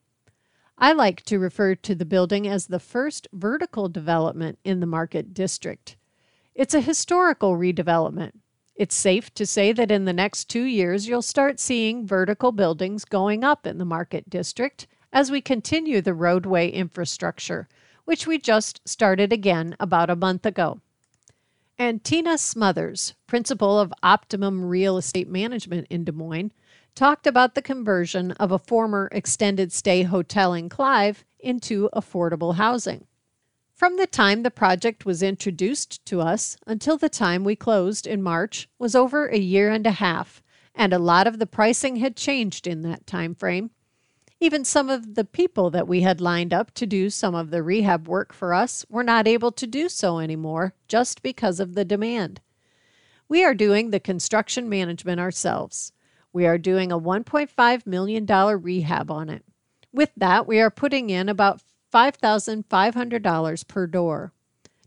[0.77, 5.33] I like to refer to the building as the first vertical development in the Market
[5.33, 5.95] District.
[6.55, 8.31] It's a historical redevelopment.
[8.75, 13.05] It's safe to say that in the next two years, you'll start seeing vertical buildings
[13.05, 17.67] going up in the Market District as we continue the roadway infrastructure,
[18.05, 20.79] which we just started again about a month ago.
[21.79, 26.51] And Tina Smothers, principal of Optimum Real Estate Management in Des Moines,
[26.95, 33.05] talked about the conversion of a former extended stay hotel in Clive into affordable housing.
[33.75, 38.23] From the time the project was introduced to us until the time we closed in
[38.23, 40.41] March was over a year and a half,
[40.73, 43.69] and a lot of the pricing had changed in that time frame.
[44.39, 47.63] Even some of the people that we had lined up to do some of the
[47.63, 51.83] rehab work for us were not able to do so anymore just because of the
[51.83, 52.39] demand.
[53.27, 55.91] We are doing the construction management ourselves.
[56.31, 59.43] We are doing a $1.5 million rehab on it.
[59.91, 64.33] With that, we are putting in about $5,500 per door.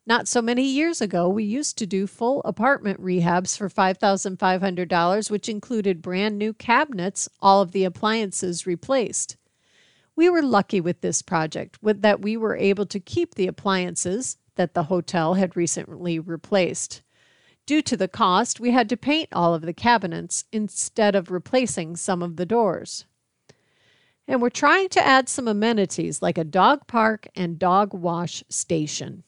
[0.06, 5.48] Not so many years ago, we used to do full apartment rehabs for $5,500, which
[5.48, 9.36] included brand new cabinets, all of the appliances replaced.
[10.20, 14.36] We were lucky with this project with that we were able to keep the appliances
[14.56, 17.00] that the hotel had recently replaced.
[17.64, 21.96] Due to the cost, we had to paint all of the cabinets instead of replacing
[21.96, 23.06] some of the doors.
[24.28, 29.22] And we're trying to add some amenities like a dog park and dog wash station.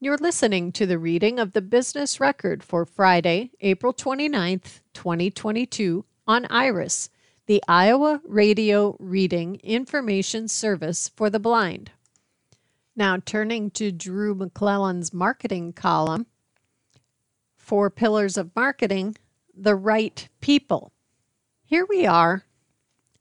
[0.00, 6.46] You're listening to the reading of the business record for Friday, April 29th, 2022 on
[6.50, 7.10] Iris
[7.46, 11.92] the Iowa Radio Reading Information Service for the Blind.
[12.96, 16.26] Now, turning to Drew McClellan's marketing column,
[17.54, 19.16] Four Pillars of Marketing
[19.56, 20.92] The Right People.
[21.64, 22.42] Here we are.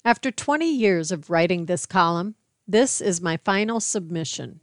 [0.03, 2.33] After 20 years of writing this column,
[2.67, 4.59] this is my final submission.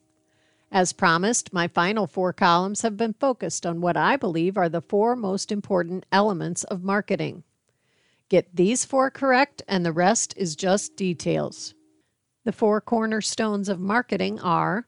[0.73, 4.83] As promised, my final four columns have been focused on what I believe are the
[4.83, 7.45] four most important elements of marketing
[8.33, 11.75] Get these four correct, and the rest is just details.
[12.45, 14.87] The four cornerstones of marketing are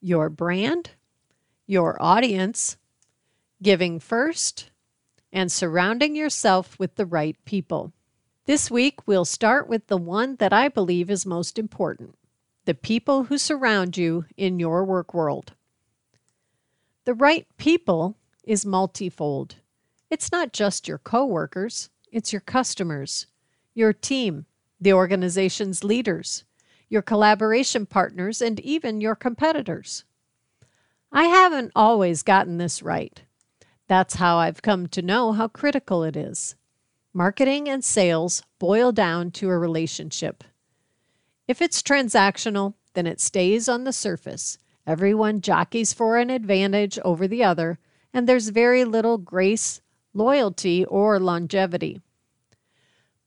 [0.00, 0.90] your brand,
[1.68, 2.76] your audience,
[3.62, 4.72] giving first,
[5.32, 7.92] and surrounding yourself with the right people.
[8.46, 12.16] This week, we'll start with the one that I believe is most important
[12.64, 15.52] the people who surround you in your work world.
[17.04, 19.54] The right people is multifold.
[20.10, 23.26] It's not just your coworkers, it's your customers,
[23.74, 24.46] your team,
[24.80, 26.44] the organization's leaders,
[26.88, 30.04] your collaboration partners, and even your competitors.
[31.10, 33.20] I haven't always gotten this right.
[33.88, 36.54] That's how I've come to know how critical it is.
[37.12, 40.44] Marketing and sales boil down to a relationship.
[41.48, 44.56] If it's transactional, then it stays on the surface.
[44.86, 47.80] Everyone jockeys for an advantage over the other,
[48.12, 49.80] and there's very little grace,
[50.14, 52.00] loyalty, or longevity.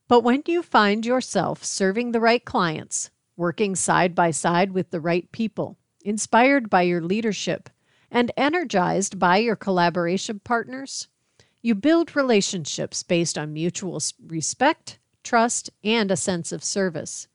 [0.08, 5.02] But when you find yourself serving the right clients, working side by side with the
[5.02, 7.70] right people, inspired by your leadership,
[8.10, 11.10] and energized by your collaboration partners,
[11.62, 17.28] you build relationships based on mutual respect, trust, and a sense of service.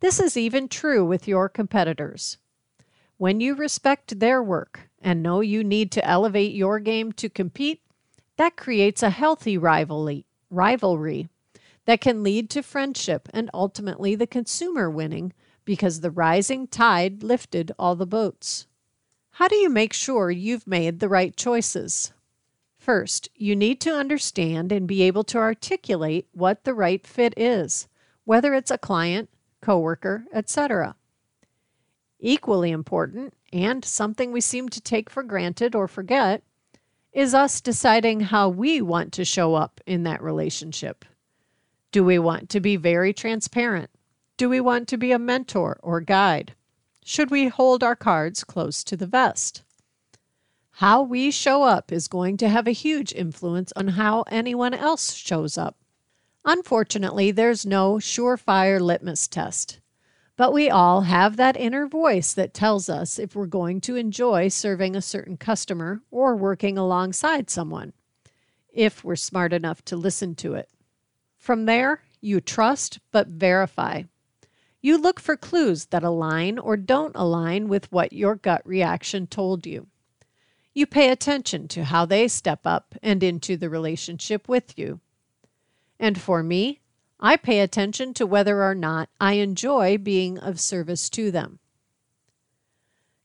[0.00, 2.38] This is even true with your competitors.
[3.18, 7.82] When you respect their work and know you need to elevate your game to compete,
[8.40, 11.28] that creates a healthy rivalry, rivalry
[11.84, 15.30] that can lead to friendship and ultimately the consumer winning
[15.66, 18.66] because the rising tide lifted all the boats.
[19.32, 22.14] How do you make sure you've made the right choices?
[22.78, 27.88] First, you need to understand and be able to articulate what the right fit is,
[28.24, 29.28] whether it's a client,
[29.60, 30.96] coworker, etc.
[32.18, 36.42] Equally important, and something we seem to take for granted or forget,
[37.12, 41.04] is us deciding how we want to show up in that relationship.
[41.92, 43.90] Do we want to be very transparent?
[44.36, 46.54] Do we want to be a mentor or guide?
[47.04, 49.62] Should we hold our cards close to the vest?
[50.74, 55.12] How we show up is going to have a huge influence on how anyone else
[55.12, 55.76] shows up.
[56.44, 59.79] Unfortunately, there's no surefire litmus test.
[60.40, 64.48] But we all have that inner voice that tells us if we're going to enjoy
[64.48, 67.92] serving a certain customer or working alongside someone,
[68.72, 70.70] if we're smart enough to listen to it.
[71.36, 74.04] From there, you trust but verify.
[74.80, 79.66] You look for clues that align or don't align with what your gut reaction told
[79.66, 79.88] you.
[80.72, 85.00] You pay attention to how they step up and into the relationship with you.
[85.98, 86.79] And for me,
[87.20, 91.58] I pay attention to whether or not I enjoy being of service to them.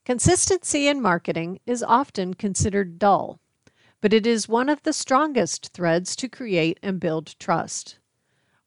[0.03, 3.39] Consistency in marketing is often considered dull,
[4.01, 7.97] but it is one of the strongest threads to create and build trust.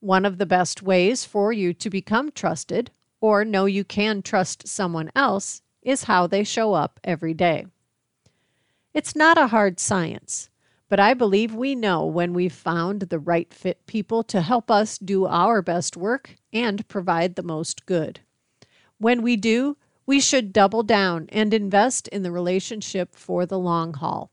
[0.00, 4.66] One of the best ways for you to become trusted or know you can trust
[4.66, 7.66] someone else is how they show up every day.
[8.94, 10.48] It's not a hard science.
[10.88, 14.96] But I believe we know when we've found the right fit people to help us
[14.96, 18.20] do our best work and provide the most good.
[18.98, 19.76] When we do,
[20.06, 24.30] we should double down and invest in the relationship for the long haul.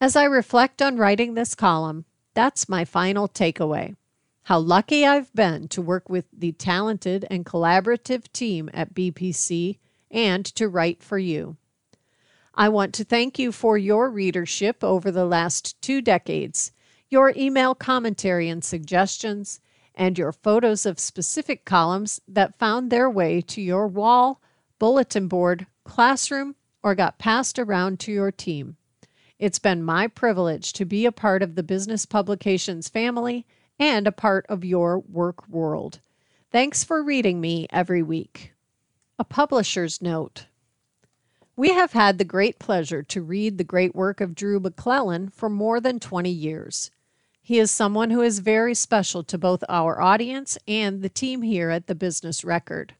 [0.00, 3.96] As I reflect on writing this column, that's my final takeaway.
[4.44, 9.78] How lucky I've been to work with the talented and collaborative team at BPC
[10.10, 11.56] and to write for you.
[12.58, 16.72] I want to thank you for your readership over the last two decades,
[17.10, 19.60] your email commentary and suggestions,
[19.94, 24.40] and your photos of specific columns that found their way to your wall,
[24.78, 28.76] bulletin board, classroom, or got passed around to your team.
[29.38, 33.44] It's been my privilege to be a part of the Business Publications family
[33.78, 36.00] and a part of your work world.
[36.50, 38.54] Thanks for reading me every week.
[39.18, 40.46] A publisher's note.
[41.58, 45.48] We have had the great pleasure to read the great work of Drew McClellan for
[45.48, 46.90] more than 20 years.
[47.40, 51.70] He is someone who is very special to both our audience and the team here
[51.70, 52.94] at the Business Record.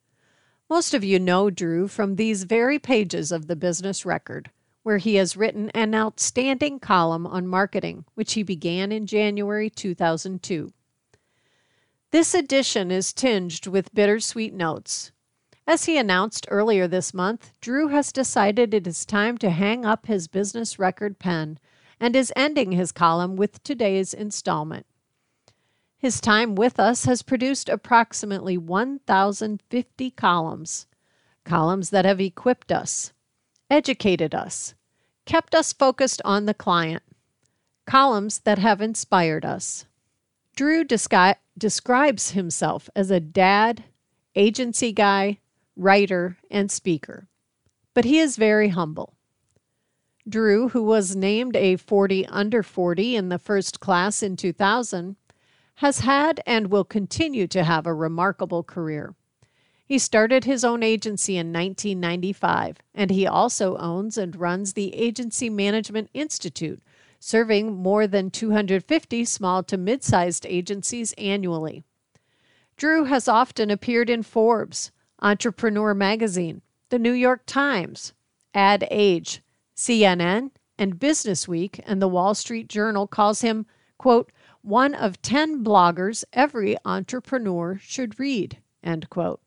[0.70, 4.50] Most of you know Drew from these very pages of the Business Record,
[4.82, 10.72] where he has written an outstanding column on marketing, which he began in January 2002.
[12.11, 15.12] This edition is tinged with bittersweet notes.
[15.68, 20.06] As he announced earlier this month, Drew has decided it is time to hang up
[20.06, 21.58] his business record pen
[21.98, 24.86] and is ending his column with today's installment.
[25.98, 30.86] His time with us has produced approximately 1,050 columns,
[31.44, 33.12] columns that have equipped us,
[33.68, 34.74] educated us,
[35.24, 37.02] kept us focused on the client,
[37.86, 39.86] columns that have inspired us.
[40.54, 43.84] Drew descri- describes himself as a dad,
[44.36, 45.38] agency guy,
[45.77, 47.29] writer, and speaker,
[47.95, 49.14] but he is very humble.
[50.29, 55.16] Drew, who was named a 40 under 40 in the first class in 2000,
[55.77, 59.14] has had and will continue to have a remarkable career.
[59.85, 65.49] He started his own agency in 1995, and he also owns and runs the Agency
[65.49, 66.83] Management Institute,
[67.20, 71.85] serving more than 250 small to mid sized agencies annually.
[72.77, 78.12] Drew has often appeared in Forbes, Entrepreneur Magazine, The New York Times,
[78.54, 79.42] Ad Age,
[79.76, 83.66] CNN, and Business Week, and the Wall Street Journal calls him,
[83.98, 84.30] quote,
[84.62, 89.40] one of 10 bloggers every entrepreneur should read, end quote.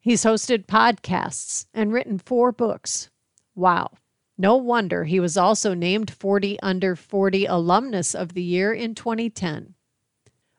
[0.00, 3.10] He's hosted podcasts and written four books.
[3.54, 3.92] Wow.
[4.36, 9.74] No wonder he was also named 40 Under 40 Alumnus of the Year in 2010.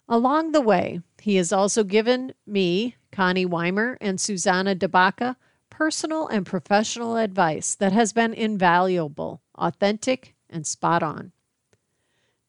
[0.07, 5.37] Along the way, he has also given me, Connie Wimer, and Suzanna de Baca
[5.69, 11.31] personal and professional advice that has been invaluable, authentic, and spot on.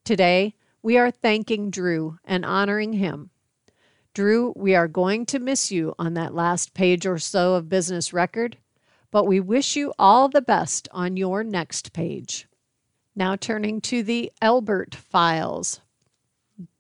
[0.05, 3.31] Today, we are thanking Drew and honoring him.
[4.13, 8.13] Drew, we are going to miss you on that last page or so of business
[8.13, 8.57] record,
[9.13, 12.49] but we wish you all the best on your next page.
[13.15, 15.81] Now turning to the Elbert files.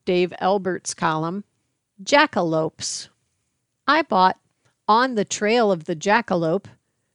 [0.05, 1.45] Dave Elbert's column
[2.03, 3.11] Jackalopes.
[3.89, 4.41] I bought
[4.89, 6.66] On the Trail of the Jackalope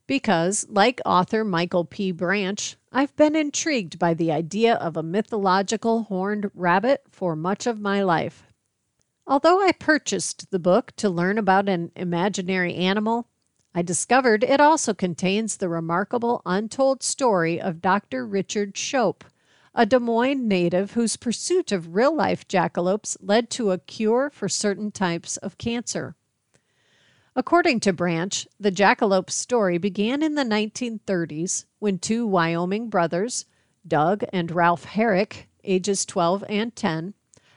[0.06, 2.12] because, like author Michael P.
[2.12, 7.78] Branch, I've been intrigued by the idea of a mythological horned rabbit for much of
[7.78, 8.44] my life.
[9.26, 13.28] Although I purchased the book to learn about an imaginary animal,
[13.74, 18.26] I discovered it also contains the remarkable untold story of Dr.
[18.26, 19.24] Richard Shope,
[19.74, 24.48] a Des Moines native whose pursuit of real life jackalopes led to a cure for
[24.48, 26.16] certain types of cancer.
[27.34, 33.46] According to Branch, the jackalope story began in the 1930s when two Wyoming brothers,
[33.88, 37.14] Doug and Ralph Herrick, ages 12 and 10,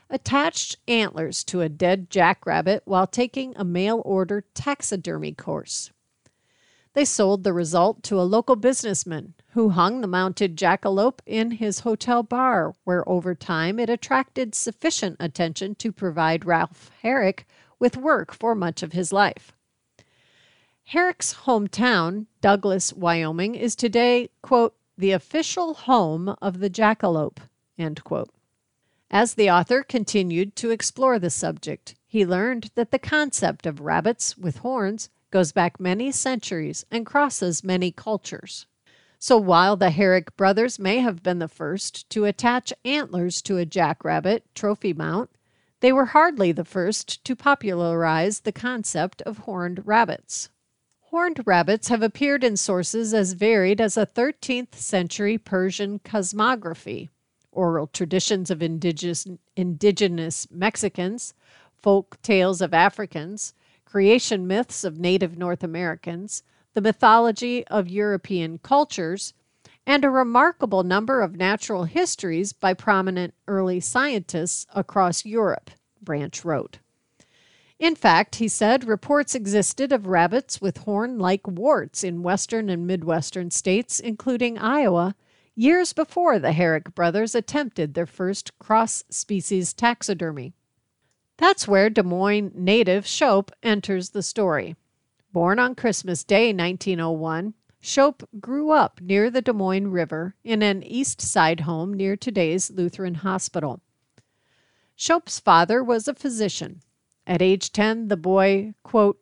[0.10, 5.92] attached antlers to a dead jackrabbit while taking a mail order taxidermy course.
[6.94, 11.82] They sold the result to a local businessman who hung the mounted jackalope in his
[11.82, 17.46] hotel bar, where over time it attracted sufficient attention to provide Ralph Herrick
[17.78, 19.52] with work for much of his life.
[20.90, 27.40] Herrick's hometown, Douglas, Wyoming, is today, quote, the official home of the jackalope,
[27.76, 28.30] end quote.
[29.10, 34.38] As the author continued to explore the subject, he learned that the concept of rabbits
[34.38, 38.68] with horns goes back many centuries and crosses many cultures.
[39.18, 43.66] So while the Herrick brothers may have been the first to attach antlers to a
[43.66, 45.32] jackrabbit trophy mount,
[45.80, 50.50] they were hardly the first to popularize the concept of horned rabbits.
[51.16, 57.08] Horned rabbits have appeared in sources as varied as a 13th century Persian cosmography,
[57.54, 61.34] oral traditions of indigenous, indigenous Mexicans,
[61.82, 63.54] folk tales of Africans,
[63.86, 66.44] creation myths of native North Americans,
[66.74, 69.34] the mythology of European cultures,
[69.88, 76.80] and a remarkable number of natural histories by prominent early scientists across Europe, Branch wrote.
[77.78, 82.88] In fact, he said, reports existed of rabbits with horn like warts in western and
[82.88, 85.16] midwestern states, including Iowa,
[85.56, 90.54] years before the Herrick brothers attempted their first cross species taxidermy.
[91.38, 94.78] That's where Des Moines native Shope enters the story.
[95.34, 100.82] Born on Christmas Day 1901, Shope grew up near the Des Moines River in an
[100.82, 103.82] east side home near today's Lutheran Hospital.
[104.96, 106.82] Shope's father was a physician
[107.28, 109.20] at age 10, the boy, quote,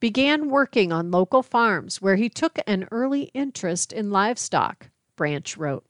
[0.00, 5.84] began working on local farms where he took an early interest in livestock, Branch wrote.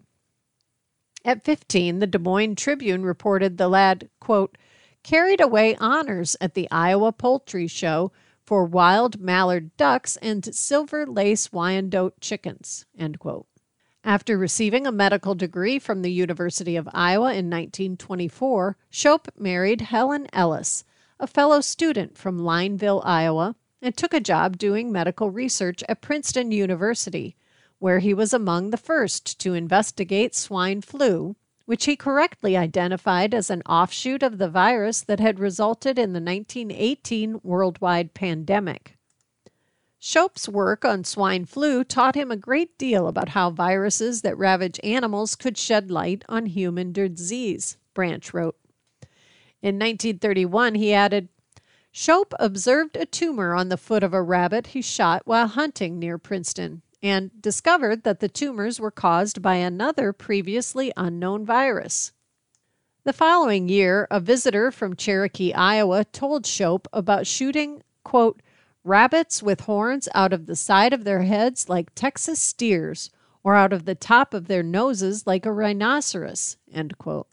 [1.24, 4.58] At 15, the Des Moines Tribune reported the lad, quote,
[5.02, 8.12] carried away honors at the Iowa Poultry Show
[8.44, 13.46] for wild mallard ducks and silver lace Wyandotte chickens, end quote.
[14.04, 20.26] After receiving a medical degree from the University of Iowa in 1924, Shope married Helen
[20.30, 20.84] Ellis,
[21.20, 26.50] a fellow student from Lineville, Iowa, and took a job doing medical research at Princeton
[26.50, 27.36] University,
[27.78, 31.36] where he was among the first to investigate swine flu,
[31.66, 36.20] which he correctly identified as an offshoot of the virus that had resulted in the
[36.20, 38.96] 1918 worldwide pandemic.
[39.98, 44.78] Shope's work on swine flu taught him a great deal about how viruses that ravage
[44.84, 48.56] animals could shed light on human disease, Branch wrote.
[49.64, 51.30] In 1931, he added,
[51.90, 56.18] Shope observed a tumor on the foot of a rabbit he shot while hunting near
[56.18, 62.12] Princeton and discovered that the tumors were caused by another previously unknown virus.
[63.04, 68.42] The following year, a visitor from Cherokee, Iowa, told Shope about shooting, quote,
[68.84, 73.08] rabbits with horns out of the side of their heads like Texas steers
[73.42, 77.28] or out of the top of their noses like a rhinoceros, end quote.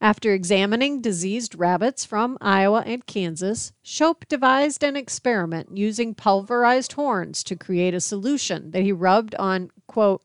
[0.00, 7.42] After examining diseased rabbits from Iowa and Kansas, Shope devised an experiment using pulverized horns
[7.44, 10.22] to create a solution that he rubbed on, quote,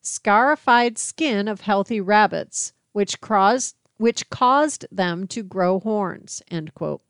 [0.00, 7.02] scarified skin of healthy rabbits, which caused, which caused them to grow horns, end quote.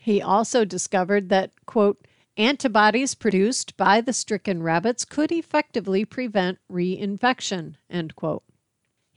[0.00, 2.06] He also discovered that, quote,
[2.36, 8.44] antibodies produced by the stricken rabbits could effectively prevent reinfection, end quote.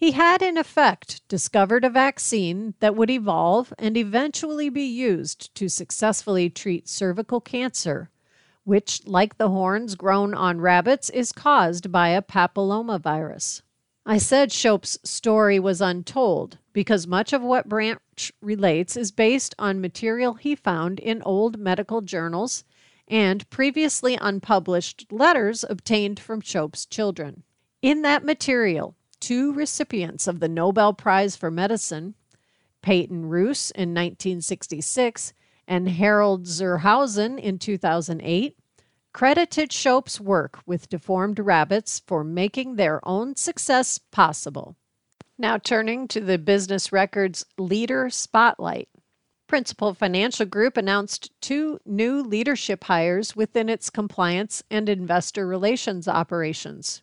[0.01, 5.69] He had, in effect, discovered a vaccine that would evolve and eventually be used to
[5.69, 8.09] successfully treat cervical cancer,
[8.63, 13.61] which, like the horns grown on rabbits, is caused by a papillomavirus.
[14.03, 19.79] I said Shope's story was untold because much of what Branch relates is based on
[19.81, 22.63] material he found in old medical journals
[23.07, 27.43] and previously unpublished letters obtained from Shope's children.
[27.83, 32.15] In that material, two recipients of the Nobel Prize for Medicine,
[32.81, 35.33] Peyton Rous in 1966
[35.67, 38.57] and Harald zur Hausen in 2008,
[39.13, 44.75] credited Shope's work with deformed rabbits for making their own success possible.
[45.37, 48.89] Now, turning to the Business Records Leader Spotlight.
[49.47, 57.01] Principal Financial Group announced two new leadership hires within its compliance and investor relations operations.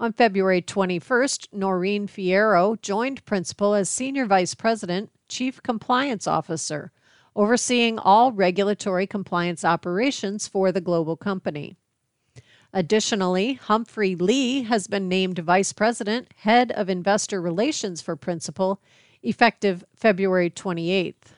[0.00, 6.92] On February 21st, Noreen Fierro joined Principal as Senior Vice President, Chief Compliance Officer,
[7.34, 11.76] overseeing all regulatory compliance operations for the global company.
[12.72, 18.80] Additionally, Humphrey Lee has been named Vice President, Head of Investor Relations for Principal,
[19.24, 21.34] effective February 28th.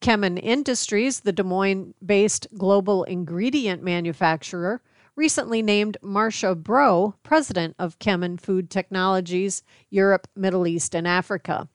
[0.00, 4.80] Kemin Industries, the Des Moines based global ingredient manufacturer,
[5.18, 11.68] recently named Marcia Bro President of Kemin Food Technologies, Europe, Middle East, and Africa.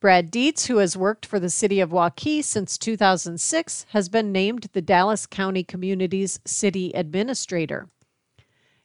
[0.00, 4.68] Brad Deets, who has worked for the city of Waukee since 2006, has been named
[4.74, 7.88] the Dallas County Community's city administrator.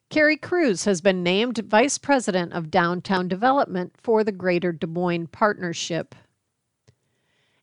[0.09, 5.27] Carrie Cruz has been named Vice President of Downtown Development for the Greater Des Moines
[5.27, 6.15] Partnership.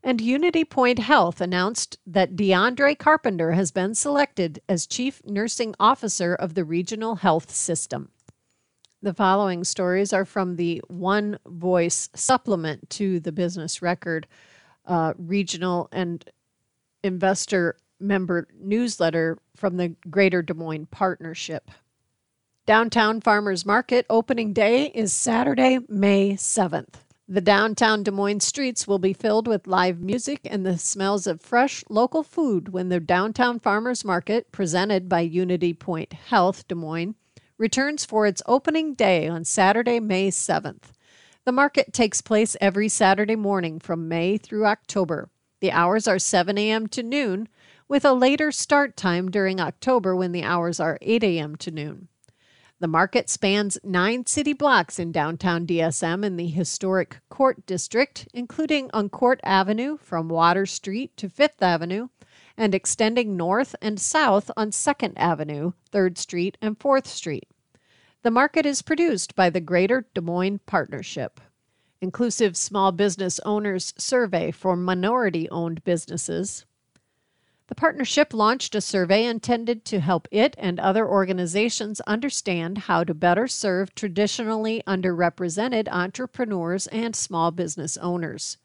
[0.03, 6.35] And Unity Point Health announced that DeAndre Carpenter has been selected as Chief Nursing Officer
[6.35, 8.11] of the Regional Health System.
[9.03, 14.27] The following stories are from the One Voice supplement to the Business Record
[14.87, 16.25] uh, regional and
[17.03, 21.71] investor member newsletter from the Greater Des Moines Partnership.
[22.67, 26.95] Downtown Farmers Market opening day is Saturday, May 7th.
[27.33, 31.41] The downtown Des Moines streets will be filled with live music and the smells of
[31.41, 37.15] fresh local food when the Downtown Farmers Market, presented by Unity Point Health Des Moines,
[37.57, 40.91] returns for its opening day on Saturday, May 7th.
[41.45, 45.31] The market takes place every Saturday morning from May through October.
[45.61, 46.89] The hours are 7 a.m.
[46.89, 47.49] to noon,
[47.87, 51.55] with a later start time during October when the hours are 8 a.m.
[51.59, 52.09] to noon.
[52.81, 58.89] The market spans nine city blocks in downtown DSM in the historic Court District, including
[58.95, 62.09] on Court Avenue from Water Street to Fifth Avenue,
[62.57, 67.49] and extending north and south on 2nd Avenue, 3rd Street, and 4th Street.
[68.23, 71.39] The market is produced by the Greater Des Moines Partnership.
[72.01, 76.65] Inclusive Small Business Owners Survey for Minority Owned Businesses.
[77.71, 83.15] The partnership launched a survey intended to help it and other organizations understand how to
[83.15, 88.57] better serve traditionally underrepresented entrepreneurs and small business owners.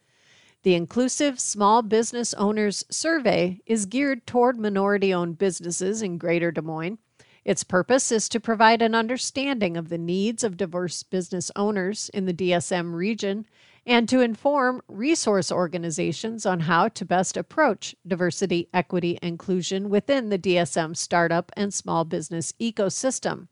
[0.64, 6.64] The Inclusive Small Business Owners Survey is geared toward minority owned businesses in Greater Des
[6.64, 6.98] Moines.
[7.46, 12.26] Its purpose is to provide an understanding of the needs of diverse business owners in
[12.26, 13.46] the DSM region
[13.86, 20.40] and to inform resource organizations on how to best approach diversity, equity, inclusion within the
[20.40, 23.48] DSM startup and small business ecosystem.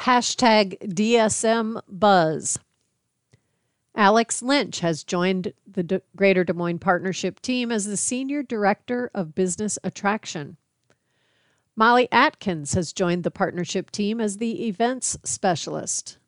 [0.00, 2.58] Hashtag DSM Buzz.
[3.94, 9.34] Alex Lynch has joined the Greater Des Moines Partnership team as the Senior Director of
[9.34, 10.56] Business Attraction.
[11.76, 16.18] Molly Atkins has joined the partnership team as the Events Specialist.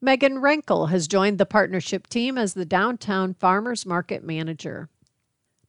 [0.00, 4.88] Megan Renkel has joined the partnership team as the Downtown Farmers Market Manager.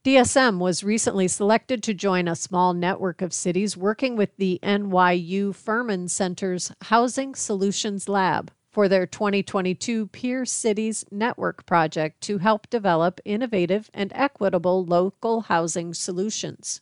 [0.04, 5.54] DSM was recently selected to join a small network of cities working with the NYU
[5.54, 13.20] Furman Center's Housing Solutions Lab for their 2022 Peer Cities Network project to help develop
[13.24, 16.80] innovative and equitable local housing solutions.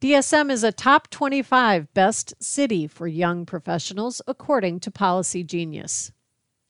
[0.00, 6.10] DSM is a top 25 best city for young professionals, according to Policy Genius.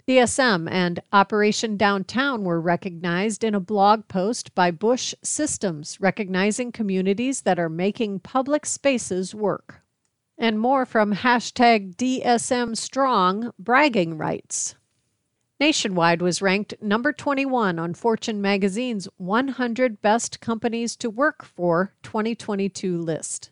[0.08, 7.42] DSM and Operation Downtown were recognized in a blog post by Bush Systems, recognizing communities
[7.42, 9.82] that are making public spaces work.
[10.42, 14.74] And more from hashtag DSM Strong bragging rights.
[15.60, 22.96] Nationwide was ranked number 21 on Fortune magazine's 100 Best Companies to Work For 2022
[22.96, 23.50] list.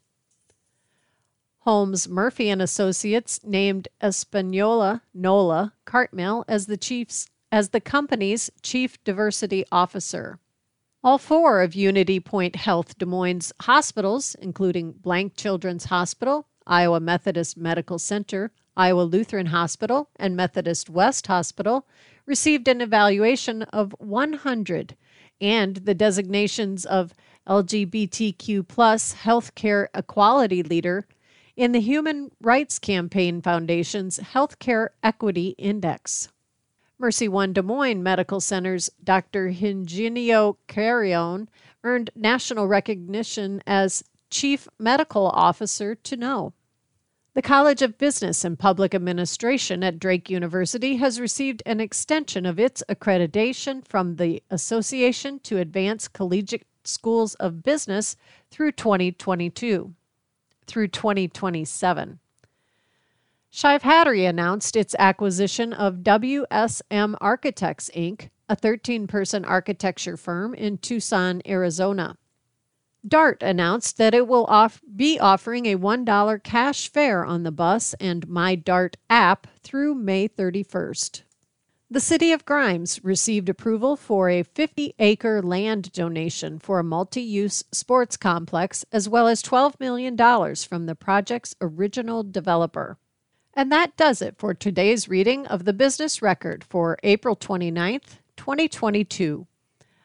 [1.59, 8.97] Holmes Murphy and Associates named Espanola Nola Cartmill as the chief's as the company's chief
[9.05, 10.39] diversity officer.
[11.05, 17.57] All four of Unity Point Health Des Moines hospitals, including Blank Children's Hospital, Iowa Methodist
[17.57, 21.87] Medical Center, Iowa Lutheran Hospital, and Methodist West Hospital,
[22.27, 24.95] received an evaluation of 100
[25.41, 27.15] and the designations of
[27.49, 31.07] LGBTQ plus healthcare equality leader
[31.57, 36.29] in the Human Rights Campaign Foundation's Healthcare Equity Index.
[36.99, 39.51] Mercy One Des Moines Medical Center's Dr.
[39.51, 41.49] Higinio Carrion
[41.83, 46.53] earned national recognition as Chief Medical Officer to know.
[47.39, 52.59] The College of Business and Public Administration at Drake University has received an extension of
[52.59, 58.17] its accreditation from the Association to Advance Collegiate Schools of Business
[58.51, 59.95] through 2022
[60.67, 62.19] through 2027.
[63.53, 70.77] Shive Hattery announced its acquisition of WSM Architects, Inc., a 13 person architecture firm in
[70.77, 72.17] Tucson, Arizona.
[73.09, 77.95] DART announced that it will off- be offering a $1 cash fare on the bus
[78.01, 81.23] and My DART app through May 31st.
[81.91, 87.23] The City of Grimes received approval for a 50 acre land donation for a multi
[87.23, 90.15] use sports complex, as well as $12 million
[90.57, 92.99] from the project's original developer.
[93.55, 99.47] And that does it for today's reading of the Business Record for April 29th, 2022.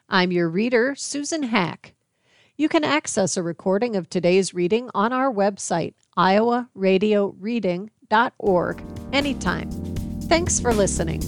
[0.08, 1.93] I'm your reader, Susan Hack.
[2.56, 8.82] You can access a recording of today's reading on our website, iowaradioreading.org,
[9.12, 9.70] anytime.
[10.28, 11.20] Thanks for listening.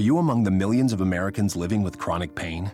[0.00, 2.72] Are you among the millions of Americans living with chronic pain?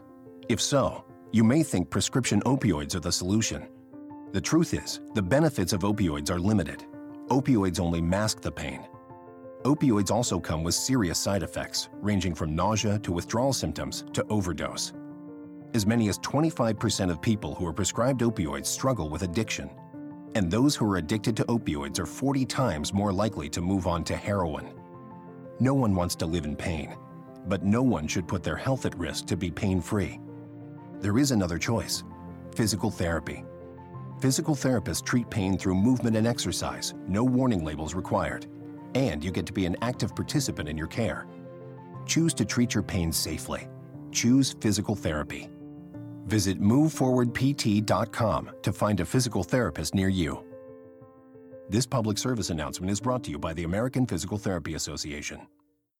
[0.48, 3.66] If so, you may think prescription opioids are the solution.
[4.30, 6.84] The truth is, the benefits of opioids are limited.
[7.26, 8.86] Opioids only mask the pain.
[9.64, 14.92] Opioids also come with serious side effects, ranging from nausea to withdrawal symptoms to overdose.
[15.74, 19.68] As many as 25% of people who are prescribed opioids struggle with addiction.
[20.36, 24.04] And those who are addicted to opioids are 40 times more likely to move on
[24.04, 24.72] to heroin.
[25.58, 26.94] No one wants to live in pain,
[27.46, 30.20] but no one should put their health at risk to be pain free.
[31.00, 32.04] There is another choice
[32.54, 33.44] physical therapy.
[34.20, 38.46] Physical therapists treat pain through movement and exercise, no warning labels required.
[38.94, 41.26] And you get to be an active participant in your care.
[42.06, 43.68] Choose to treat your pain safely.
[44.12, 45.50] Choose physical therapy.
[46.24, 50.42] Visit moveforwardpt.com to find a physical therapist near you.
[51.68, 55.40] This public service announcement is brought to you by the American Physical Therapy Association.